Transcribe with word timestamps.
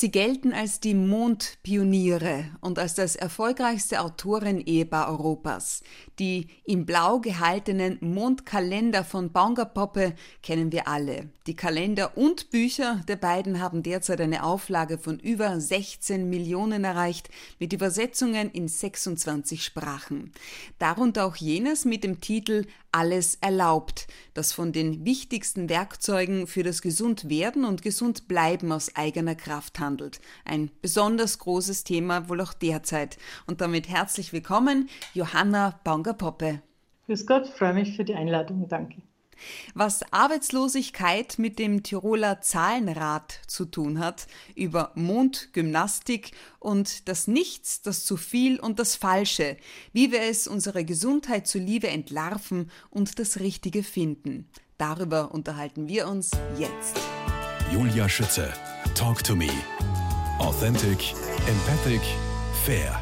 Sie 0.00 0.12
gelten 0.12 0.52
als 0.52 0.78
die 0.78 0.94
Mondpioniere 0.94 2.44
und 2.60 2.78
als 2.78 2.94
das 2.94 3.16
erfolgreichste 3.16 4.00
Autoren-Ehepaar 4.00 5.08
Europas. 5.08 5.82
Die 6.20 6.46
in 6.64 6.86
blau 6.86 7.18
gehaltenen 7.18 7.98
Mondkalender 8.00 9.02
von 9.02 9.32
Baumgartpoppe 9.32 10.14
kennen 10.40 10.70
wir 10.70 10.86
alle. 10.86 11.30
Die 11.48 11.56
Kalender 11.56 12.16
und 12.16 12.50
Bücher 12.50 13.00
der 13.08 13.16
beiden 13.16 13.58
haben 13.60 13.82
derzeit 13.82 14.20
eine 14.20 14.44
Auflage 14.44 14.98
von 14.98 15.18
über 15.18 15.60
16 15.60 16.30
Millionen 16.30 16.84
erreicht, 16.84 17.28
mit 17.58 17.72
Übersetzungen 17.72 18.52
in 18.52 18.68
26 18.68 19.64
Sprachen. 19.64 20.30
Darunter 20.78 21.26
auch 21.26 21.34
jenes 21.34 21.84
mit 21.84 22.04
dem 22.04 22.20
Titel 22.20 22.66
Alles 22.92 23.36
erlaubt, 23.40 24.06
das 24.34 24.52
von 24.52 24.70
den 24.70 25.04
wichtigsten 25.04 25.68
Werkzeugen 25.68 26.46
für 26.46 26.62
das 26.62 26.82
Gesundwerden 26.82 27.64
und 27.64 27.82
Gesundbleiben 27.82 28.70
aus 28.70 28.94
eigener 28.94 29.34
Kraft 29.34 29.80
handelt. 29.80 29.87
Ein 30.44 30.70
besonders 30.82 31.38
großes 31.38 31.84
Thema 31.84 32.28
wohl 32.28 32.40
auch 32.40 32.52
derzeit. 32.52 33.16
Und 33.46 33.60
damit 33.60 33.88
herzlich 33.88 34.32
willkommen, 34.32 34.88
Johanna 35.14 35.80
Banger-Poppe. 35.84 36.60
Grüß 37.06 37.26
Gott, 37.26 37.48
freue 37.48 37.74
mich 37.74 37.96
für 37.96 38.04
die 38.04 38.14
Einladung, 38.14 38.68
danke. 38.68 39.00
Was 39.74 40.02
Arbeitslosigkeit 40.12 41.38
mit 41.38 41.58
dem 41.58 41.82
Tiroler 41.82 42.40
Zahlenrad 42.40 43.40
zu 43.46 43.64
tun 43.64 43.98
hat, 43.98 44.26
über 44.54 44.92
Mondgymnastik 44.94 46.32
und 46.58 47.08
das 47.08 47.28
Nichts, 47.28 47.82
das 47.82 48.04
zu 48.04 48.16
viel 48.16 48.58
und 48.58 48.78
das 48.78 48.96
Falsche, 48.96 49.56
wie 49.92 50.12
wir 50.12 50.22
es 50.22 50.48
unserer 50.48 50.84
Gesundheit 50.84 51.46
zuliebe 51.46 51.88
entlarven 51.88 52.70
und 52.90 53.18
das 53.18 53.40
Richtige 53.40 53.82
finden. 53.82 54.48
Darüber 54.76 55.32
unterhalten 55.32 55.88
wir 55.88 56.08
uns 56.08 56.30
jetzt. 56.58 57.00
Julia 57.72 58.08
Schütze, 58.08 58.52
Talk 58.98 59.22
to 59.22 59.36
Me. 59.36 59.46
Authentic, 60.40 61.14
empathic, 61.46 62.00
fair. 62.64 62.98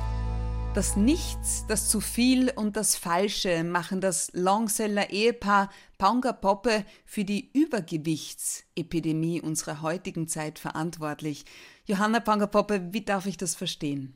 Das 0.74 0.94
Nichts, 0.94 1.64
das 1.68 1.88
zu 1.88 2.02
viel 2.02 2.52
und 2.54 2.76
das 2.76 2.96
Falsche 2.96 3.64
machen 3.64 4.02
das 4.02 4.30
Longseller 4.34 5.08
Ehepaar 5.08 5.70
Paunga 5.96 6.34
Poppe 6.34 6.84
für 7.06 7.24
die 7.24 7.48
Übergewichtsepidemie 7.54 9.40
unserer 9.40 9.80
heutigen 9.80 10.28
Zeit 10.28 10.58
verantwortlich. 10.58 11.46
Johanna 11.86 12.20
Paunga 12.20 12.46
Poppe, 12.46 12.92
wie 12.92 13.00
darf 13.00 13.24
ich 13.24 13.38
das 13.38 13.54
verstehen? 13.54 14.12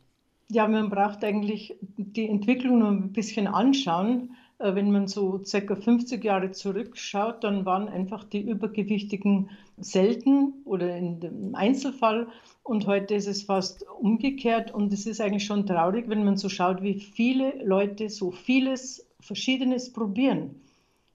Ja, 0.50 0.69
man 0.69 0.91
braucht 0.91 1.25
eigentlich 1.25 1.78
die 1.97 2.28
Entwicklung 2.28 2.81
nur 2.81 2.91
ein 2.91 3.12
bisschen 3.15 3.47
anschauen. 3.47 4.37
Äh, 4.61 4.75
wenn 4.75 4.92
man 4.92 5.08
so 5.08 5.42
circa 5.44 5.75
50 5.75 6.22
Jahre 6.22 6.53
zurückschaut, 6.53 7.42
dann 7.42 7.64
waren 7.64 7.89
einfach 7.89 8.25
die 8.25 8.42
Übergewichtigen 8.42 9.50
selten 9.78 10.55
oder 10.64 10.97
im 10.97 11.55
Einzelfall. 11.55 12.28
Und 12.62 12.86
heute 12.86 13.14
ist 13.14 13.27
es 13.27 13.42
fast 13.42 13.84
umgekehrt. 14.00 14.72
Und 14.72 14.92
es 14.92 15.06
ist 15.06 15.20
eigentlich 15.20 15.47
schon 15.47 15.66
traurig, 15.66 16.08
wenn 16.08 16.25
man 16.25 16.36
so 16.36 16.48
schaut, 16.48 16.83
wie 16.83 17.00
viele 17.00 17.64
Leute 17.64 18.11
so 18.11 18.31
vieles 18.31 19.06
Verschiedenes 19.20 19.92
probieren. 19.92 20.61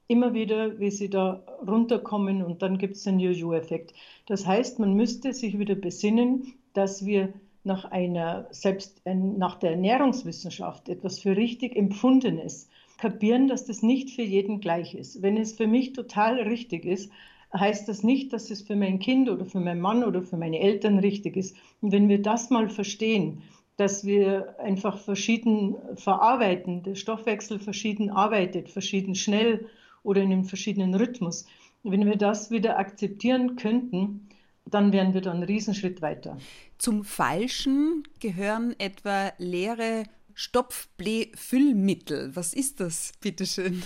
Immer 0.07 0.33
wieder, 0.33 0.79
wie 0.79 0.91
sie 0.91 1.09
da 1.09 1.43
runterkommen 1.66 2.43
und 2.43 2.61
dann 2.61 2.77
gibt 2.77 2.95
es 2.95 3.03
den 3.03 3.19
Jojo-Effekt. 3.19 3.93
Das 4.27 4.45
heißt, 4.45 4.77
man 4.77 4.93
müsste 4.93 5.33
sich 5.33 5.57
wieder 5.57 5.73
besinnen, 5.73 6.53
dass 6.73 7.05
wir 7.05 7.33
nach 7.63 7.85
einer, 7.85 8.47
selbst 8.51 9.01
nach 9.05 9.55
der 9.55 9.71
Ernährungswissenschaft 9.71 10.89
etwas 10.89 11.17
für 11.19 11.35
richtig 11.35 11.75
Empfundenes 11.75 12.69
kapieren, 12.97 13.47
dass 13.47 13.65
das 13.65 13.81
nicht 13.81 14.11
für 14.11 14.21
jeden 14.21 14.59
gleich 14.59 14.95
ist. 14.95 15.21
Wenn 15.21 15.38
es 15.38 15.53
für 15.53 15.67
mich 15.67 15.93
total 15.93 16.39
richtig 16.41 16.85
ist, 16.85 17.11
heißt 17.53 17.88
das 17.88 18.03
nicht, 18.03 18.33
dass 18.33 18.49
es 18.51 18.61
für 18.61 18.75
mein 18.75 18.99
Kind 18.99 19.29
oder 19.29 19.45
für 19.45 19.59
meinen 19.59 19.81
Mann 19.81 20.03
oder 20.03 20.21
für 20.21 20.38
meine 20.38 20.59
Eltern 20.59 20.99
richtig 20.99 21.38
ist. 21.38 21.55
Und 21.81 21.91
wenn 21.91 22.09
wir 22.09 22.21
das 22.21 22.49
mal 22.49 22.69
verstehen, 22.69 23.41
dass 23.77 24.05
wir 24.05 24.55
einfach 24.59 24.97
verschieden 24.99 25.75
verarbeiten, 25.95 26.83
der 26.83 26.95
Stoffwechsel 26.95 27.59
verschieden 27.59 28.09
arbeitet, 28.09 28.69
verschieden 28.69 29.16
schnell 29.16 29.67
oder 30.03 30.22
in 30.22 30.31
einem 30.31 30.45
verschiedenen 30.45 30.95
Rhythmus. 30.95 31.45
Wenn 31.84 32.05
wir 32.05 32.16
das 32.16 32.51
wieder 32.51 32.79
akzeptieren 32.79 33.57
könnten, 33.57 34.28
dann 34.66 34.91
wären 34.91 35.13
wir 35.13 35.22
da 35.22 35.31
einen 35.31 35.44
Riesenschritt 35.44 36.01
weiter. 36.01 36.38
Zum 36.78 37.03
Falschen 37.03 38.03
gehören 38.19 38.75
etwa 38.79 39.31
leere 39.38 40.03
Stopfblähfüllmittel. 40.35 42.35
Was 42.35 42.53
ist 42.53 42.81
das, 42.81 43.13
bitteschön? 43.22 43.81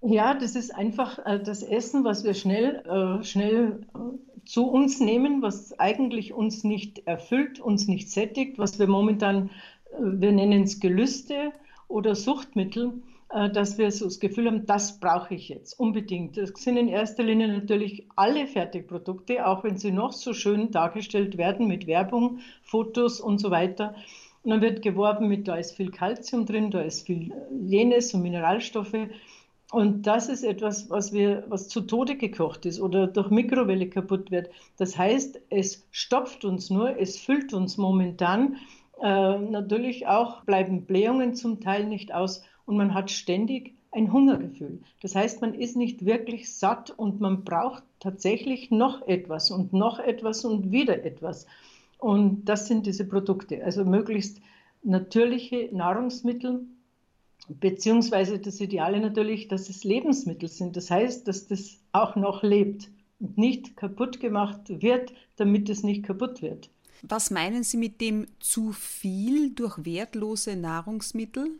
Ja, 0.00 0.34
das 0.34 0.56
ist 0.56 0.74
einfach 0.74 1.24
äh, 1.24 1.40
das 1.40 1.62
Essen, 1.62 2.02
was 2.02 2.24
wir 2.24 2.34
schnell, 2.34 2.82
äh, 2.86 3.22
schnell 3.22 3.86
äh, 3.94 3.98
zu 4.44 4.66
uns 4.66 4.98
nehmen, 4.98 5.42
was 5.42 5.78
eigentlich 5.78 6.32
uns 6.32 6.64
nicht 6.64 7.06
erfüllt, 7.06 7.60
uns 7.60 7.86
nicht 7.86 8.10
sättigt, 8.10 8.58
was 8.58 8.80
wir 8.80 8.88
momentan, 8.88 9.50
wir 10.00 10.32
nennen 10.32 10.64
es 10.64 10.80
Gelüste 10.80 11.52
oder 11.86 12.16
Suchtmittel, 12.16 13.02
dass 13.28 13.78
wir 13.78 13.90
so 13.92 14.06
das 14.06 14.18
Gefühl 14.18 14.46
haben, 14.46 14.66
das 14.66 14.98
brauche 14.98 15.34
ich 15.34 15.48
jetzt 15.48 15.78
unbedingt. 15.78 16.36
Das 16.36 16.50
sind 16.56 16.76
in 16.76 16.88
erster 16.88 17.22
Linie 17.22 17.48
natürlich 17.48 18.08
alle 18.16 18.46
Fertigprodukte, 18.46 19.46
auch 19.46 19.64
wenn 19.64 19.76
sie 19.76 19.92
noch 19.92 20.12
so 20.12 20.32
schön 20.32 20.70
dargestellt 20.70 21.38
werden 21.38 21.68
mit 21.68 21.86
Werbung, 21.86 22.40
Fotos 22.62 23.20
und 23.20 23.38
so 23.38 23.50
weiter. 23.50 23.94
Und 24.42 24.50
dann 24.50 24.60
wird 24.60 24.82
geworben 24.82 25.28
mit, 25.28 25.46
da 25.46 25.56
ist 25.56 25.76
viel 25.76 25.90
Kalzium 25.90 26.46
drin, 26.46 26.70
da 26.70 26.80
ist 26.80 27.06
viel 27.06 27.32
jenes 27.64 28.12
und 28.12 28.22
Mineralstoffe. 28.22 29.08
Und 29.70 30.06
das 30.06 30.28
ist 30.28 30.42
etwas, 30.42 30.90
was 30.90 31.12
wir, 31.12 31.44
was 31.48 31.68
zu 31.68 31.80
Tode 31.80 32.16
gekocht 32.16 32.66
ist 32.66 32.80
oder 32.80 33.06
durch 33.06 33.30
Mikrowelle 33.30 33.88
kaputt 33.88 34.30
wird. 34.30 34.50
Das 34.76 34.98
heißt, 34.98 35.40
es 35.48 35.86
stopft 35.90 36.44
uns 36.44 36.68
nur, 36.68 36.98
es 36.98 37.18
füllt 37.18 37.54
uns 37.54 37.78
momentan. 37.78 38.56
Äh, 39.00 39.38
natürlich 39.38 40.06
auch 40.06 40.44
bleiben 40.44 40.84
Blähungen 40.84 41.34
zum 41.34 41.60
Teil 41.60 41.84
nicht 41.84 42.12
aus 42.12 42.42
und 42.66 42.76
man 42.76 42.92
hat 42.92 43.10
ständig 43.10 43.74
ein 43.92 44.12
Hungergefühl. 44.12 44.80
Das 45.00 45.14
heißt, 45.14 45.40
man 45.40 45.54
ist 45.54 45.76
nicht 45.76 46.04
wirklich 46.04 46.52
satt 46.52 46.90
und 46.90 47.20
man 47.20 47.44
braucht 47.44 47.82
tatsächlich 48.00 48.70
noch 48.70 49.06
etwas 49.06 49.50
und 49.50 49.72
noch 49.72 49.98
etwas 49.98 50.44
und 50.44 50.70
wieder 50.72 51.04
etwas. 51.04 51.46
Und 52.02 52.44
das 52.44 52.66
sind 52.66 52.86
diese 52.86 53.06
Produkte. 53.06 53.64
Also 53.64 53.84
möglichst 53.84 54.40
natürliche 54.82 55.68
Nahrungsmittel, 55.72 56.66
Beziehungsweise 57.48 58.38
das 58.38 58.60
Ideale 58.60 59.00
natürlich, 59.00 59.48
dass 59.48 59.68
es 59.68 59.84
Lebensmittel 59.84 60.48
sind. 60.48 60.76
Das 60.76 60.90
heißt, 60.90 61.26
dass 61.26 61.48
das 61.48 61.80
auch 61.92 62.14
noch 62.16 62.42
lebt 62.42 62.88
und 63.18 63.36
nicht 63.36 63.76
kaputt 63.76 64.20
gemacht 64.20 64.60
wird, 64.68 65.12
damit 65.36 65.68
es 65.68 65.82
nicht 65.82 66.04
kaputt 66.04 66.40
wird. 66.40 66.70
Was 67.02 67.30
meinen 67.30 67.64
Sie 67.64 67.78
mit 67.78 68.00
dem 68.00 68.26
zu 68.38 68.70
viel 68.72 69.50
durch 69.50 69.84
wertlose 69.84 70.54
Nahrungsmittel? 70.54 71.50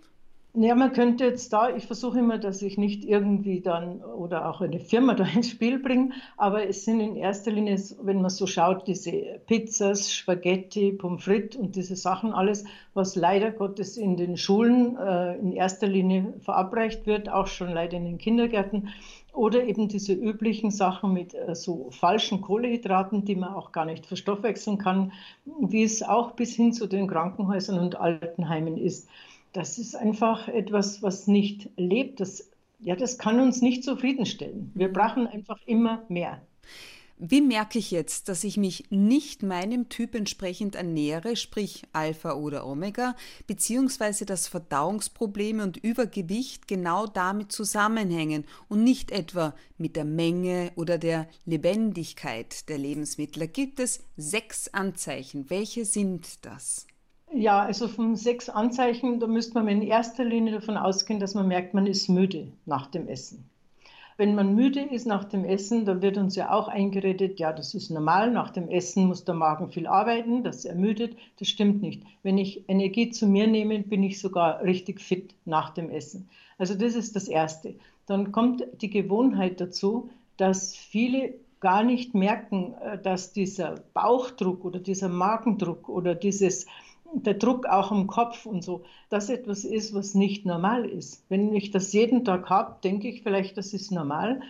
Ja, 0.55 0.75
man 0.75 0.93
könnte 0.93 1.25
jetzt 1.25 1.51
da, 1.55 1.75
ich 1.75 1.87
versuche 1.87 2.19
immer, 2.19 2.37
dass 2.37 2.61
ich 2.61 2.77
nicht 2.77 3.07
irgendwie 3.07 3.63
dann 3.63 4.03
oder 4.03 4.51
auch 4.51 4.61
eine 4.61 4.81
Firma 4.81 5.15
da 5.15 5.25
ins 5.25 5.49
Spiel 5.49 5.79
bringe, 5.79 6.11
aber 6.37 6.69
es 6.69 6.85
sind 6.85 7.01
in 7.01 7.17
erster 7.17 7.51
Linie, 7.51 7.81
wenn 8.03 8.21
man 8.21 8.29
so 8.29 8.47
schaut, 8.47 8.87
diese 8.87 9.41
Pizzas, 9.47 10.13
Spaghetti, 10.13 10.93
Pommes 10.93 11.25
frites 11.25 11.59
und 11.59 11.75
diese 11.75 11.97
Sachen 11.97 12.35
alles, 12.35 12.65
was 12.93 13.17
leider 13.17 13.51
Gottes 13.51 13.97
in 13.97 14.19
den 14.19 14.37
Schulen 14.37 14.99
äh, 14.99 15.39
in 15.39 15.53
erster 15.53 15.87
Linie 15.87 16.35
verabreicht 16.41 17.07
wird, 17.07 17.31
auch 17.31 17.47
schon 17.47 17.71
leider 17.71 17.97
in 17.97 18.05
den 18.05 18.19
Kindergärten. 18.19 18.91
Oder 19.33 19.65
eben 19.65 19.89
diese 19.89 20.13
üblichen 20.13 20.71
Sachen 20.71 21.15
mit 21.15 21.33
äh, 21.33 21.55
so 21.55 21.89
falschen 21.93 22.43
Kohlehydraten, 22.43 23.25
die 23.25 23.37
man 23.37 23.55
auch 23.55 23.73
gar 23.73 23.87
nicht 23.87 24.05
verstoffwechseln 24.05 24.77
kann, 24.77 25.13
wie 25.47 25.83
es 25.83 26.03
auch 26.03 26.33
bis 26.33 26.55
hin 26.55 26.75
zu 26.75 26.87
den 26.87 27.07
Krankenhäusern 27.07 27.79
und 27.79 27.99
Altenheimen 27.99 28.77
ist 28.77 29.09
das 29.53 29.79
ist 29.79 29.95
einfach 29.95 30.49
etwas, 30.49 31.03
was 31.03 31.27
nicht 31.27 31.71
lebt. 31.77 32.21
Das, 32.21 32.51
ja, 32.81 32.97
das 32.97 33.19
kann 33.19 33.41
uns 33.41 33.63
nicht 33.63 33.85
zufriedenstellen. 33.85 34.71
Wir 34.75 34.89
mhm. 34.89 34.93
brauchen 34.93 35.27
einfach 35.27 35.59
immer 35.67 36.05
mehr. 36.09 36.41
Wie 37.25 37.41
merke 37.41 37.79
ich 37.79 37.93
jetzt, 37.93 38.29
dass 38.29 38.43
ich 38.43 38.57
mich 38.57 38.91
nicht 38.91 39.45
meinem 39.45 39.89
Typ 39.89 40.17
entsprechend 40.17 40.75
ernähre, 40.75 41.37
sprich 41.37 41.85
Alpha 41.93 42.33
oder 42.33 42.67
Omega, 42.67 43.15
beziehungsweise 43.47 44.27
dass 44.27 44.49
Verdauungsprobleme 44.49 45.63
und 45.63 45.77
Übergewicht 45.77 46.67
genau 46.67 47.07
damit 47.07 47.53
zusammenhängen 47.53 48.45
und 48.69 48.83
nicht 48.83 49.13
etwa 49.13 49.55
mit 49.79 49.95
der 49.95 50.05
Menge 50.05 50.73
oder 50.75 50.99
der 50.99 51.29
Lebendigkeit 51.45 52.69
der 52.69 52.79
Lebensmittel? 52.79 53.41
Da 53.41 53.47
gibt 53.47 53.79
es 53.79 54.01
sechs 54.17 54.67
Anzeichen. 54.75 55.49
Welche 55.49 55.85
sind 55.85 56.45
das? 56.45 56.89
Ja, 57.35 57.61
also 57.61 57.89
von 57.89 58.15
sechs 58.15 58.51
Anzeichen, 58.51 59.19
da 59.19 59.27
müsste 59.27 59.55
man 59.55 59.69
in 59.69 59.83
erster 59.83 60.23
Linie 60.25 60.53
davon 60.53 60.77
ausgehen, 60.77 61.19
dass 61.19 61.35
man 61.35 61.49
merkt, 61.49 61.73
man 61.73 61.87
ist 61.87 62.09
müde 62.09 62.49
nach 62.67 62.87
dem 62.89 63.09
Essen. 63.09 63.49
Wenn 64.19 64.35
man 64.35 64.55
müde 64.55 64.81
ist 64.81 65.07
nach 65.07 65.25
dem 65.25 65.47
Essen, 65.47 65.87
dann 65.87 66.03
wird 66.03 66.19
uns 66.19 66.37
ja 66.37 66.53
auch 66.53 66.69
eingeredet, 66.69 67.41
ja, 67.41 67.55
das 67.55 67.75
ist 67.75 67.91
normal, 67.91 68.31
nach 68.31 68.51
dem 68.51 68.69
Essen 68.69 69.07
muss 69.07 69.25
der 69.25 69.35
Magen 69.35 69.71
viel 69.71 69.87
arbeiten, 69.87 70.45
das 70.45 70.67
ermüdet. 70.67 71.17
Das 71.39 71.49
stimmt 71.49 71.81
nicht. 71.81 72.03
Wenn 72.23 72.37
ich 72.37 72.69
Energie 72.69 73.09
zu 73.09 73.27
mir 73.27 73.47
nehme, 73.47 73.79
bin 73.81 74.03
ich 74.03 74.21
sogar 74.21 74.63
richtig 74.63 75.01
fit 75.01 75.35
nach 75.47 75.71
dem 75.71 75.89
Essen. 75.89 76.29
Also 76.59 76.75
das 76.75 76.95
ist 76.95 77.17
das 77.17 77.29
Erste. 77.29 77.75
Dann 78.07 78.31
kommt 78.31 78.63
die 78.83 78.91
Gewohnheit 78.91 79.59
dazu, 79.59 80.11
dass 80.37 80.77
viele 80.77 81.35
gar 81.61 81.83
nicht 81.83 82.15
merken, 82.15 82.75
äh, 82.75 83.01
dass 83.01 83.33
dieser 83.33 83.77
Bauchdruck 83.95 84.65
oder 84.67 84.81
dieser 84.81 85.09
Magendruck 85.09 85.89
oder 85.89 86.15
dieses 86.15 86.67
der 87.15 87.35
Druck 87.35 87.67
auch 87.67 87.93
im 87.93 88.07
Kopf 88.07 88.47
und 88.47 88.63
so, 88.65 88.85
das 89.09 89.29
etwas 89.29 89.65
ist, 89.65 89.95
was 89.95 90.15
nicht 90.15 90.47
normal 90.47 90.85
ist. 90.85 91.25
Wenn 91.29 91.55
ich 91.55 91.71
das 91.71 91.93
jeden 91.93 92.25
Tag 92.25 92.49
habe, 92.49 92.77
denke 92.83 93.09
ich 93.09 93.23
vielleicht, 93.23 93.57
das 93.57 93.75
ist 93.75 93.91
normal. 93.91 94.41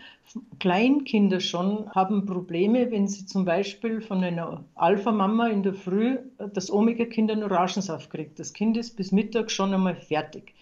Kleinkinder 0.61 1.41
schon 1.41 1.91
haben 1.91 2.25
Probleme, 2.27 2.91
wenn 2.91 3.09
sie 3.09 3.27
zum 3.27 3.45
Beispiel 3.45 4.01
von 4.01 4.23
einer 4.23 4.65
Alpha-Mama 4.77 5.49
in 5.49 5.63
der 5.63 5.75
Früh 5.75 6.19
das 6.39 6.73
Omega-Kind 6.73 7.31
einen 7.31 7.43
Orangensaft 7.43 8.11
kriegt. 8.11 8.39
Das 8.39 8.53
Kind 8.53 8.77
ist 8.77 8.97
bis 8.97 9.13
Mittag 9.13 9.51
schon 9.51 9.75
einmal 9.75 9.97
fertig. 9.97 10.55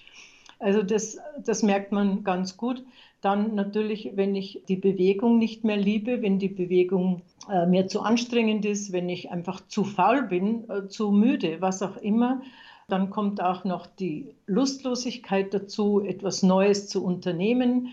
Also 0.60 0.82
das, 0.82 1.18
das 1.42 1.62
merkt 1.62 1.90
man 1.90 2.22
ganz 2.22 2.56
gut. 2.56 2.84
Dann 3.22 3.54
natürlich, 3.54 4.12
wenn 4.14 4.34
ich 4.34 4.62
die 4.68 4.76
Bewegung 4.76 5.38
nicht 5.38 5.64
mehr 5.64 5.76
liebe, 5.76 6.22
wenn 6.22 6.38
die 6.38 6.48
Bewegung 6.48 7.22
äh, 7.50 7.66
mir 7.66 7.86
zu 7.88 8.00
anstrengend 8.02 8.64
ist, 8.64 8.92
wenn 8.92 9.08
ich 9.08 9.30
einfach 9.30 9.66
zu 9.66 9.84
faul 9.84 10.22
bin, 10.22 10.68
äh, 10.70 10.86
zu 10.88 11.10
müde, 11.10 11.60
was 11.60 11.82
auch 11.82 11.96
immer, 11.96 12.42
dann 12.88 13.10
kommt 13.10 13.42
auch 13.42 13.64
noch 13.64 13.86
die 13.86 14.34
Lustlosigkeit 14.46 15.54
dazu, 15.54 16.00
etwas 16.00 16.42
Neues 16.42 16.88
zu 16.88 17.04
unternehmen. 17.04 17.88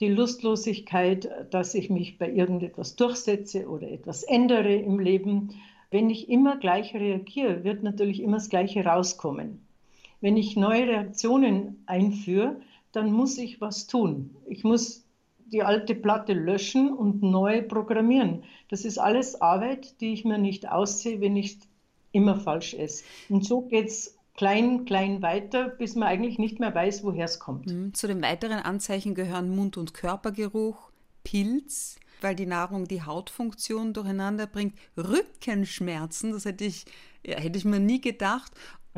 Die 0.00 0.08
Lustlosigkeit, 0.08 1.28
dass 1.50 1.74
ich 1.74 1.90
mich 1.90 2.18
bei 2.18 2.30
irgendetwas 2.30 2.96
durchsetze 2.96 3.68
oder 3.68 3.90
etwas 3.90 4.22
ändere 4.22 4.74
im 4.74 4.98
Leben. 4.98 5.54
Wenn 5.90 6.10
ich 6.10 6.28
immer 6.28 6.56
gleich 6.56 6.94
reagiere, 6.94 7.64
wird 7.64 7.82
natürlich 7.82 8.20
immer 8.20 8.36
das 8.38 8.48
Gleiche 8.48 8.84
rauskommen. 8.84 9.60
Wenn 10.22 10.38
ich 10.38 10.56
neue 10.56 10.86
Reaktionen 10.86 11.82
einführe, 11.84 12.56
dann 12.92 13.12
muss 13.12 13.36
ich 13.36 13.60
was 13.60 13.86
tun. 13.86 14.34
Ich 14.46 14.64
muss 14.64 15.04
die 15.46 15.62
alte 15.62 15.94
Platte 15.94 16.32
löschen 16.32 16.92
und 16.92 17.22
neu 17.22 17.60
programmieren. 17.62 18.44
Das 18.70 18.86
ist 18.86 18.98
alles 18.98 19.42
Arbeit, 19.42 20.00
die 20.00 20.14
ich 20.14 20.24
mir 20.24 20.38
nicht 20.38 20.68
aussehe, 20.68 21.20
wenn 21.20 21.36
ich 21.36 21.58
immer 22.12 22.36
falsch 22.36 22.72
esse. 22.74 23.04
Und 23.28 23.44
so 23.44 23.62
geht 23.62 23.88
es 23.88 24.16
klein, 24.34 24.84
klein 24.84 25.22
weiter, 25.22 25.68
bis 25.68 25.96
man 25.96 26.08
eigentlich 26.08 26.38
nicht 26.38 26.60
mehr 26.60 26.74
weiß, 26.74 27.04
woher 27.04 27.24
es 27.24 27.38
kommt. 27.38 27.66
Mhm. 27.66 27.92
Zu 27.92 28.06
den 28.06 28.22
weiteren 28.22 28.60
Anzeichen 28.60 29.14
gehören 29.14 29.54
Mund- 29.54 29.76
und 29.76 29.92
Körpergeruch, 29.92 30.90
Pilz, 31.24 31.96
weil 32.20 32.36
die 32.36 32.46
Nahrung 32.46 32.86
die 32.86 33.02
Hautfunktion 33.02 33.92
durcheinander 33.92 34.46
bringt, 34.46 34.74
Rückenschmerzen, 34.96 36.32
das 36.32 36.44
hätte 36.44 36.64
ich, 36.64 36.84
ja, 37.26 37.38
hätte 37.38 37.58
ich 37.58 37.64
mir 37.64 37.80
nie 37.80 38.00
gedacht, 38.00 38.52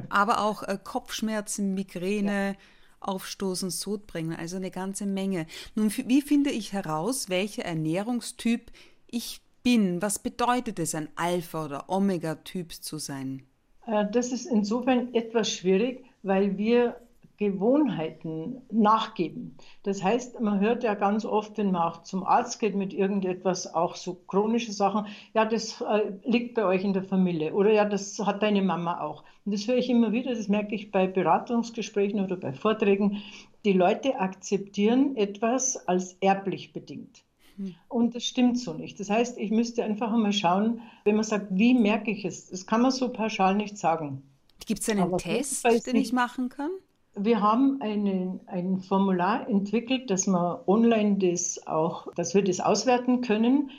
aber 0.09 0.41
auch 0.41 0.63
äh, 0.63 0.79
Kopfschmerzen, 0.83 1.75
Migräne, 1.75 2.53
ja. 2.53 2.59
Aufstoßen, 3.01 3.71
Sodbrennen, 3.71 4.35
also 4.35 4.57
eine 4.57 4.71
ganze 4.71 5.07
Menge. 5.07 5.47
Nun, 5.75 5.93
wie 6.07 6.23
finde 6.23 6.51
ich 6.51 6.73
heraus, 6.73 7.29
welcher 7.29 7.65
Ernährungstyp 7.65 8.73
ich 9.07 9.43
bin? 9.63 10.01
Was 10.01 10.19
bedeutet 10.19 10.79
es, 10.79 10.95
ein 10.95 11.09
Alpha- 11.17 11.67
oder 11.67 11.91
Omega-Typ 11.91 12.73
zu 12.73 12.99
sein? 12.99 13.43
Äh, 13.87 14.07
das 14.11 14.33
ist 14.33 14.47
insofern 14.47 15.13
etwas 15.15 15.51
schwierig, 15.51 16.05
weil 16.23 16.57
wir 16.57 16.97
Gewohnheiten 17.37 18.63
nachgeben. 18.71 19.57
Das 19.83 20.03
heißt, 20.03 20.41
man 20.41 20.61
hört 20.61 20.85
ja 20.85 20.95
ganz 20.95 21.25
oft, 21.25 21.59
wenn 21.59 21.73
man 21.73 21.83
auch 21.83 22.03
zum 22.03 22.25
Arzt 22.25 22.61
geht 22.61 22.77
mit 22.77 22.93
irgendetwas, 22.93 23.75
auch 23.75 23.97
so 23.97 24.15
chronische 24.27 24.73
Sachen, 24.73 25.07
ja, 25.35 25.45
das 25.45 25.81
äh, 25.81 26.13
liegt 26.25 26.55
bei 26.55 26.65
euch 26.65 26.85
in 26.85 26.93
der 26.93 27.03
Familie 27.03 27.53
oder 27.55 27.73
ja, 27.73 27.85
das 27.85 28.19
hat 28.25 28.43
deine 28.43 28.63
Mama 28.63 29.01
auch. 29.01 29.25
Und 29.45 29.53
das 29.53 29.67
höre 29.67 29.77
ich 29.77 29.91
immer 29.91 30.13
wieder, 30.13 30.35
das 30.35 30.49
merke 30.49 30.75
ich 30.75 30.91
bei 30.91 31.07
Beratungsgesprächen 31.07 32.21
oder 32.21 32.37
bei 32.37 32.53
Vorträgen. 32.53 33.23
Die 33.65 33.73
Leute 33.73 34.21
akzeptieren 34.21 35.17
etwas 35.17 35.77
als 35.89 36.17
erblich 36.21 36.73
bedingt. 36.73 37.25
Hm. 37.57 37.75
Und 37.89 38.15
das 38.15 38.25
stimmt 38.25 38.59
so 38.59 38.75
nicht. 38.75 39.01
Das 39.01 39.11
heißt, 39.11 39.39
ich 39.39 39.51
müsste 39.51 39.85
einfach 39.85 40.13
einmal 40.13 40.33
schauen, 40.33 40.81
wenn 41.05 41.17
man 41.17 41.25
sagt, 41.25 41.47
wie 41.51 41.75
merke 41.75 42.11
ich 42.11 42.25
es? 42.25 42.51
Das 42.51 42.67
kann 42.67 42.83
man 42.83 42.91
so 42.91 43.09
pauschal 43.11 43.55
nicht 43.55 43.79
sagen. 43.79 44.23
Gibt 44.67 44.81
es 44.81 44.89
einen 44.89 45.03
Aber 45.03 45.19
Test, 45.19 45.65
den 45.87 45.97
ich 45.97 46.13
machen 46.13 46.49
kann? 46.49 46.71
Wir 47.17 47.41
haben 47.41 47.81
einen, 47.81 48.41
ein 48.47 48.81
Formular 48.81 49.49
entwickelt, 49.49 50.11
dass 50.11 50.27
wir 50.27 50.65
online 50.67 51.19
das 51.19 51.65
auch, 51.67 52.13
dass 52.15 52.35
wir 52.35 52.43
das 52.43 52.61
auswerten 52.61 53.21
können. 53.21 53.71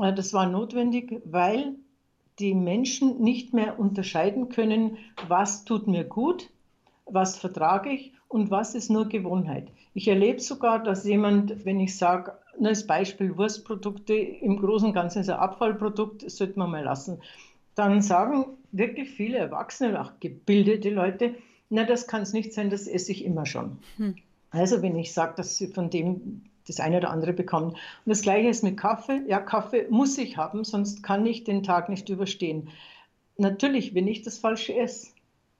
Äh, 0.00 0.12
das 0.12 0.32
war 0.32 0.46
notwendig, 0.46 1.20
weil 1.24 1.74
die 2.38 2.54
Menschen 2.54 3.20
nicht 3.20 3.52
mehr 3.52 3.78
unterscheiden 3.78 4.48
können, 4.48 4.96
was 5.26 5.64
tut 5.64 5.88
mir 5.88 6.04
gut, 6.04 6.50
was 7.04 7.36
vertrage 7.36 7.90
ich 7.90 8.12
und 8.28 8.50
was 8.50 8.74
ist 8.74 8.90
nur 8.90 9.08
Gewohnheit. 9.08 9.72
Ich 9.94 10.06
erlebe 10.06 10.40
sogar, 10.40 10.82
dass 10.82 11.04
jemand, 11.04 11.64
wenn 11.64 11.80
ich 11.80 11.96
sage, 11.96 12.32
als 12.62 12.86
Beispiel 12.86 13.36
Wurstprodukte, 13.36 14.14
im 14.14 14.58
Großen 14.58 14.88
und 14.88 14.94
Ganzen 14.94 15.20
ist 15.20 15.30
ein 15.30 15.38
Abfallprodukt, 15.38 16.30
sollte 16.30 16.58
man 16.58 16.70
mal 16.70 16.84
lassen, 16.84 17.20
dann 17.74 18.02
sagen 18.02 18.44
wirklich 18.72 19.10
viele 19.10 19.38
Erwachsene, 19.38 20.00
auch 20.00 20.12
gebildete 20.20 20.90
Leute, 20.90 21.34
na, 21.70 21.84
das 21.84 22.06
kann 22.06 22.22
es 22.22 22.32
nicht 22.32 22.52
sein, 22.52 22.70
das 22.70 22.86
esse 22.86 23.12
ich 23.12 23.24
immer 23.24 23.46
schon. 23.46 23.78
Hm. 23.96 24.16
Also 24.50 24.82
wenn 24.82 24.96
ich 24.96 25.12
sage, 25.12 25.34
dass 25.36 25.56
sie 25.56 25.68
von 25.68 25.90
dem 25.90 26.42
das 26.68 26.80
eine 26.80 26.98
oder 26.98 27.10
andere 27.10 27.32
bekommen. 27.32 27.70
Und 27.70 27.78
das 28.06 28.22
gleiche 28.22 28.48
ist 28.48 28.62
mit 28.62 28.76
Kaffee. 28.76 29.22
Ja, 29.26 29.40
Kaffee 29.40 29.86
muss 29.90 30.18
ich 30.18 30.36
haben, 30.36 30.64
sonst 30.64 31.02
kann 31.02 31.26
ich 31.26 31.44
den 31.44 31.62
Tag 31.62 31.88
nicht 31.88 32.08
überstehen. 32.08 32.68
Natürlich, 33.36 33.94
wenn 33.94 34.06
ich 34.06 34.22
das 34.22 34.38
Falsche 34.38 34.76
esse, 34.76 35.08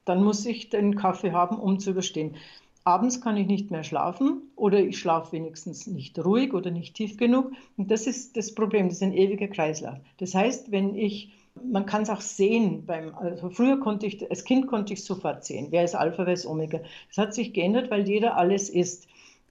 dann 0.04 0.22
muss 0.22 0.44
ich 0.46 0.70
den 0.70 0.96
Kaffee 0.96 1.32
haben, 1.32 1.58
um 1.58 1.78
zu 1.78 1.90
überstehen. 1.90 2.36
Abends 2.84 3.20
kann 3.20 3.36
ich 3.36 3.46
nicht 3.46 3.70
mehr 3.70 3.84
schlafen 3.84 4.42
oder 4.56 4.80
ich 4.80 4.98
schlafe 4.98 5.32
wenigstens 5.32 5.86
nicht 5.86 6.18
ruhig 6.24 6.54
oder 6.54 6.70
nicht 6.70 6.94
tief 6.94 7.16
genug. 7.18 7.52
Und 7.76 7.90
das 7.90 8.06
ist 8.06 8.36
das 8.36 8.54
Problem, 8.54 8.88
das 8.88 8.98
ist 8.98 9.02
ein 9.02 9.12
ewiger 9.12 9.48
Kreislauf. 9.48 9.98
Das 10.18 10.34
heißt, 10.34 10.70
wenn 10.72 10.94
ich 10.94 11.32
man 11.64 11.86
kann 11.86 12.02
es 12.02 12.10
auch 12.10 12.20
sehen. 12.20 12.86
Beim, 12.86 13.14
also 13.14 13.50
früher 13.50 13.78
konnte 13.80 14.06
ich, 14.06 14.30
als 14.30 14.44
Kind 14.44 14.66
konnte 14.66 14.92
ich 14.92 15.04
sofort 15.04 15.44
sehen, 15.44 15.68
wer 15.70 15.84
ist 15.84 15.94
Alpha, 15.94 16.26
wer 16.26 16.34
ist 16.34 16.46
Omega. 16.46 16.80
Das 17.08 17.18
hat 17.18 17.34
sich 17.34 17.52
geändert, 17.52 17.90
weil 17.90 18.08
jeder 18.08 18.36
alles 18.36 18.68
ist. 18.68 19.08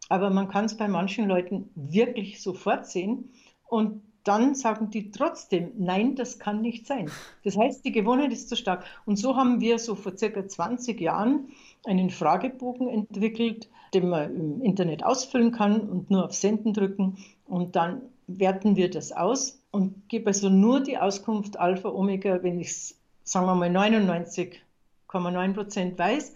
Aber 0.10 0.30
man 0.30 0.48
kann 0.48 0.66
es 0.66 0.78
bei 0.78 0.88
manchen 0.88 1.28
Leuten 1.28 1.70
wirklich 1.76 2.42
sofort 2.42 2.88
sehen. 2.88 3.32
Und 3.68 4.02
dann 4.24 4.56
sagen 4.56 4.90
die 4.90 5.12
trotzdem, 5.12 5.72
nein, 5.78 6.16
das 6.16 6.38
kann 6.38 6.62
nicht 6.62 6.86
sein. 6.86 7.10
Das 7.44 7.58
heißt, 7.58 7.86
die 7.86 7.92
Gewohnheit 7.92 8.32
ist 8.32 8.50
zu 8.50 8.56
stark. 8.56 8.84
Und 9.06 9.18
so 9.18 9.36
haben 9.36 9.62
wir 9.62 9.80
so 9.80 9.96
vor 9.96 10.18
circa 10.18 10.48
20 10.48 11.00
Jahren 11.00 11.48
einen 11.86 12.10
Fragebogen 12.10 12.90
entwickelt, 12.90 13.70
den 13.94 14.10
man 14.10 14.36
im 14.36 14.62
Internet 14.62 15.04
ausfüllen 15.04 15.52
kann 15.52 15.82
und 15.82 16.12
nur 16.12 16.26
auf 16.26 16.34
Senden 16.34 16.74
drücken. 16.74 17.18
Und 17.46 17.78
dann 17.78 18.02
werten 18.28 18.76
wir 18.76 18.90
das 18.90 19.14
aus 19.14 19.57
und 19.72 20.08
gebe 20.10 20.28
also 20.28 20.50
nur 20.50 20.82
die 20.82 20.98
Auskunft 20.98 21.58
Alpha 21.58 21.90
Omega, 21.90 22.42
wenn 22.44 22.60
ich 22.60 22.70
es, 22.70 22.96
sagen 23.24 23.46
wir 23.46 23.56
mal, 23.56 23.70
99,9 23.70 25.54
Prozent 25.54 26.00
weiß. 26.00 26.36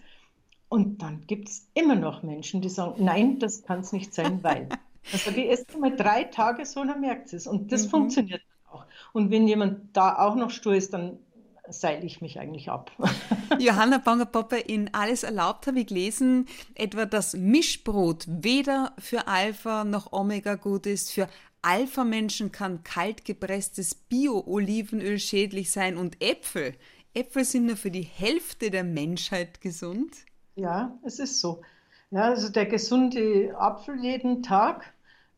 Und 0.69 1.01
dann 1.01 1.25
gibt 1.27 1.49
es 1.49 1.67
immer 1.73 1.95
noch 1.95 2.23
Menschen, 2.23 2.61
die 2.61 2.69
sagen, 2.69 3.03
nein, 3.03 3.39
das 3.39 3.63
kann 3.63 3.81
es 3.81 3.91
nicht 3.93 4.13
sein, 4.13 4.43
weil. 4.43 4.69
Also 5.11 5.31
die 5.31 5.47
erst 5.47 5.75
mal 5.79 5.95
drei 5.95 6.25
Tage 6.25 6.63
so, 6.63 6.85
dann 6.85 7.01
merkt 7.01 7.33
es. 7.33 7.47
Und 7.47 7.71
das 7.71 7.85
mhm. 7.85 7.89
funktioniert 7.89 8.43
auch. 8.69 8.85
Und 9.13 9.31
wenn 9.31 9.47
jemand 9.47 9.97
da 9.97 10.19
auch 10.19 10.35
noch 10.35 10.51
stur 10.51 10.75
ist, 10.75 10.93
dann 10.93 11.17
seile 11.67 12.05
ich 12.05 12.21
mich 12.21 12.39
eigentlich 12.39 12.69
ab. 12.69 12.91
Johanna 13.59 13.97
Bangerpoppe, 13.97 14.57
in 14.57 14.93
Alles 14.93 15.23
Erlaubt 15.23 15.67
habe 15.67 15.79
ich 15.79 15.87
gelesen, 15.87 16.45
etwa 16.75 17.05
das 17.05 17.33
Mischbrot 17.33 18.25
weder 18.27 18.93
für 18.99 19.27
Alpha 19.27 19.83
noch 19.83 20.13
Omega 20.13 20.53
gut 20.53 20.85
ist, 20.85 21.11
für 21.11 21.27
Alpha-Menschen 21.61 22.51
kann 22.51 22.83
kaltgepresstes 22.83 23.95
Bio-Olivenöl 23.95 25.19
schädlich 25.19 25.71
sein 25.71 25.97
und 25.97 26.21
Äpfel. 26.21 26.73
Äpfel 27.13 27.45
sind 27.45 27.65
nur 27.65 27.77
für 27.77 27.91
die 27.91 28.01
Hälfte 28.01 28.71
der 28.71 28.83
Menschheit 28.83 29.61
gesund. 29.61 30.25
Ja, 30.55 30.97
es 31.03 31.19
ist 31.19 31.39
so. 31.39 31.61
Ja, 32.09 32.23
also 32.23 32.49
der 32.49 32.65
gesunde 32.65 33.55
Apfel 33.57 34.03
jeden 34.03 34.43
Tag 34.43 34.93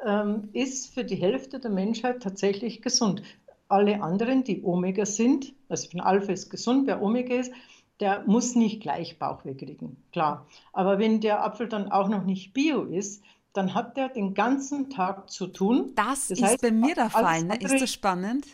ähm, 0.06 0.50
ist 0.54 0.94
für 0.94 1.04
die 1.04 1.16
Hälfte 1.16 1.60
der 1.60 1.72
Menschheit 1.72 2.24
tatsächlich 2.24 2.82
gesund. 2.82 3.22
Alle 3.68 4.02
anderen, 4.02 4.44
die 4.44 4.64
Omega 4.64 5.06
sind, 5.06 5.54
also 5.70 5.90
von 5.90 6.00
Alpha 6.00 6.32
ist 6.32 6.50
gesund, 6.50 6.88
wer 6.88 7.02
Omega 7.02 7.36
ist, 7.36 7.52
der 8.00 8.24
muss 8.26 8.56
nicht 8.56 8.82
gleich 8.82 9.20
Bauchweh 9.20 9.56
kriegen, 9.56 9.98
klar. 10.12 10.48
Aber 10.74 11.00
wenn 11.00 11.22
der 11.22 11.44
Apfel 11.44 11.68
dann 11.68 11.92
auch 11.92 12.10
noch 12.10 12.26
nicht 12.26 12.54
Bio 12.54 12.84
ist, 12.84 13.24
dann 13.54 13.76
hat 13.76 13.98
der 13.98 14.10
den 14.10 14.34
ganzen 14.34 14.90
Tag 14.90 15.30
zu 15.30 15.48
tun. 15.48 15.92
Das, 15.96 16.28
das 16.28 16.40
ist 16.40 16.44
heißt, 16.44 16.62
bei 16.62 16.72
mir 16.72 16.96
der 16.96 17.10
Fall. 17.10 17.44
Ne? 17.44 17.58
Ist 17.62 17.80
das 17.80 17.94
spannend? 17.94 18.46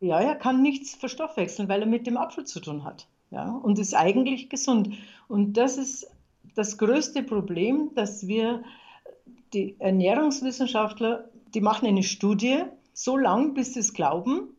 Ja, 0.00 0.20
er 0.20 0.36
kann 0.36 0.62
nichts 0.62 0.94
verstoffwechseln, 0.94 1.68
weil 1.68 1.80
er 1.80 1.86
mit 1.86 2.06
dem 2.06 2.16
Apfel 2.16 2.44
zu 2.44 2.60
tun 2.60 2.84
hat. 2.84 3.08
Ja, 3.30 3.50
und 3.50 3.78
ist 3.78 3.94
eigentlich 3.94 4.48
gesund. 4.48 4.90
Und 5.26 5.54
das 5.54 5.76
ist 5.76 6.06
das 6.54 6.78
größte 6.78 7.24
Problem, 7.24 7.90
dass 7.94 8.26
wir 8.26 8.62
die 9.52 9.74
Ernährungswissenschaftler, 9.80 11.28
die 11.52 11.60
machen 11.60 11.86
eine 11.86 12.02
Studie 12.02 12.62
so 12.92 13.16
lang, 13.16 13.54
bis 13.54 13.74
sie 13.74 13.80
es 13.80 13.92
glauben. 13.92 14.56